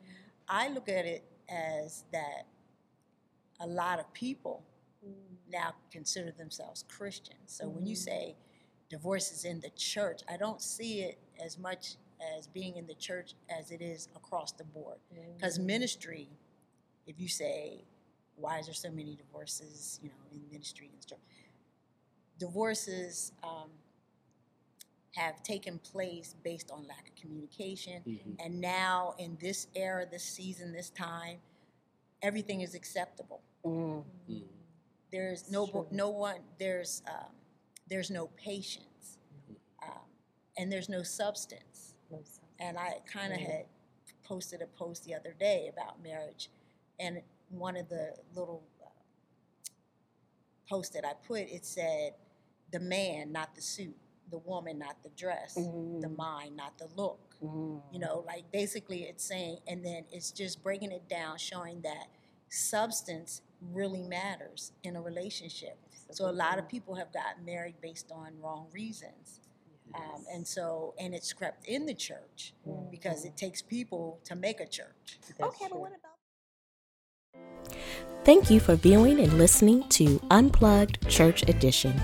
I 0.48 0.68
look 0.68 0.88
at 0.88 1.04
it 1.06 1.24
as 1.48 2.04
that 2.12 2.46
a 3.61 3.66
lot 3.66 3.98
of 3.98 4.12
people 4.12 4.64
now 5.50 5.74
consider 5.90 6.30
themselves 6.33 6.85
Christians. 6.88 7.38
So 7.52 7.68
when 7.68 7.87
you 7.87 7.96
Mhm. 7.96 8.04
say 8.04 8.37
divorces 8.88 9.44
in 9.44 9.61
the 9.61 9.70
church, 9.70 10.22
I 10.28 10.37
don't 10.37 10.61
see 10.62 11.02
it 11.02 11.18
as 11.38 11.59
much 11.59 11.96
as 12.20 12.46
being 12.46 12.76
in 12.76 12.87
the 12.87 12.94
church 12.94 13.35
as 13.48 13.70
it 13.70 13.80
is 13.80 14.09
across 14.14 14.52
the 14.52 14.64
board. 14.64 15.00
Because 15.37 15.59
ministry, 15.59 16.28
if 17.06 17.18
you 17.18 17.28
say, 17.28 17.85
why 18.37 18.59
is 18.59 18.66
there 18.66 18.74
so 18.74 18.90
many 18.90 19.16
divorces, 19.16 20.00
you 20.02 20.09
know, 20.11 20.16
in 20.33 20.48
ministry 20.50 20.90
and 20.92 21.02
stuff? 21.02 21.18
Divorces 22.38 23.33
um, 23.42 23.70
have 25.14 25.42
taken 25.42 25.79
place 25.81 26.35
based 26.44 26.70
on 26.70 26.87
lack 26.87 27.09
of 27.09 27.14
communication. 27.16 28.03
Mhm. 28.05 28.37
And 28.44 28.61
now 28.61 29.14
in 29.18 29.37
this 29.40 29.66
era, 29.75 30.07
this 30.07 30.23
season, 30.25 30.73
this 30.73 30.90
time, 30.90 31.40
everything 32.23 32.61
is 32.61 32.75
acceptable. 32.75 33.42
Mm, 33.64 34.05
Mhm. 34.29 34.49
There's 35.11 35.51
no 35.51 35.66
True. 35.66 35.88
no 35.90 36.11
one. 36.11 36.40
There's 36.59 37.03
um, 37.07 37.35
there's 37.88 38.11
no 38.11 38.29
patience, 38.37 39.18
um, 39.83 39.99
and 40.57 40.70
there's 40.70 40.88
no 40.88 41.03
substance. 41.03 41.94
And 42.61 42.79
I 42.79 43.01
kind 43.07 43.33
of 43.33 43.40
Mhm. 43.40 43.46
had 43.46 43.66
posted 44.23 44.62
a 44.62 44.66
post 44.68 45.05
the 45.05 45.14
other 45.14 45.33
day 45.33 45.66
about 45.68 46.01
marriage, 46.01 46.49
and 47.01 47.23
one 47.49 47.77
of 47.77 47.88
the 47.88 48.16
little 48.35 48.62
uh, 48.85 48.88
posts 50.68 50.94
that 50.94 51.05
I 51.05 51.14
put 51.14 51.49
it 51.49 51.64
said, 51.64 52.14
"The 52.70 52.79
man, 52.81 53.33
not 53.33 53.55
the 53.57 53.61
suit; 53.62 53.99
the 54.31 54.38
woman, 54.38 54.79
not 54.79 55.03
the 55.03 55.11
dress; 55.11 55.55
the 55.55 55.61
mm, 55.61 56.16
mind, 56.16 56.57
not 56.57 56.79
the 56.79 56.88
look." 56.97 57.21
mm. 57.43 57.81
You 57.93 57.99
know, 57.99 58.25
like 58.27 58.51
basically 58.53 59.03
it's 59.03 59.25
saying, 59.25 59.59
and 59.66 59.85
then 59.85 60.05
it's 60.12 60.31
just 60.31 60.62
breaking 60.62 60.93
it 60.93 61.09
down, 61.09 61.38
showing 61.38 61.83
that 61.83 62.07
substance 62.49 63.43
really 63.73 64.03
matters 64.03 64.73
in 64.83 64.97
a 64.97 65.03
relationship. 65.03 65.79
So 66.11 66.29
a 66.29 66.33
lot 66.33 66.59
of 66.59 66.69
people 66.69 66.95
have 66.97 67.12
gotten 67.12 67.45
married 67.45 67.77
based 67.81 68.11
on 68.11 68.33
wrong 68.40 68.66
reasons. 68.73 69.40
Um, 69.95 70.25
and 70.33 70.47
so, 70.47 70.95
and 70.99 71.14
it's 71.14 71.33
crept 71.33 71.66
in 71.66 71.87
the 71.87 71.95
church 71.95 72.55
because 72.90 73.25
it 73.25 73.37
takes 73.37 73.61
people 73.61 74.21
to 74.25 74.37
make 74.37 74.61
a 74.61 74.66
church. 74.66 75.19
Okay, 75.40 75.66
but 75.69 75.79
what 75.79 75.90
about? 75.90 76.11
Thank 78.25 78.51
you 78.51 78.61
for 78.61 78.77
viewing 78.77 79.19
and 79.19 79.38
listening 79.38 79.88
to 79.90 80.21
Unplugged 80.31 81.09
Church 81.09 81.43
Edition. 81.49 82.01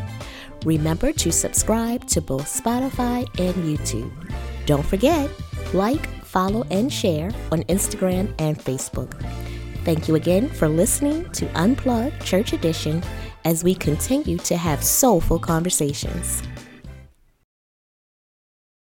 Remember 0.65 1.13
to 1.13 1.31
subscribe 1.31 2.07
to 2.09 2.21
both 2.21 2.45
Spotify 2.45 3.29
and 3.39 3.55
YouTube. 3.65 4.11
Don't 4.67 4.85
forget, 4.85 5.31
like, 5.73 6.07
follow, 6.25 6.65
and 6.71 6.93
share 6.93 7.31
on 7.53 7.63
Instagram 7.65 8.35
and 8.39 8.59
Facebook. 8.59 9.15
Thank 9.85 10.09
you 10.09 10.17
again 10.17 10.49
for 10.49 10.69
listening 10.69 11.31
to 11.31 11.47
Unplugged 11.55 12.25
Church 12.25 12.53
Edition 12.53 13.03
as 13.45 13.63
we 13.63 13.75
continue 13.75 14.39
to 14.39 14.57
have 14.57 14.83
soulful 14.83 15.39
conversations. 15.39 16.43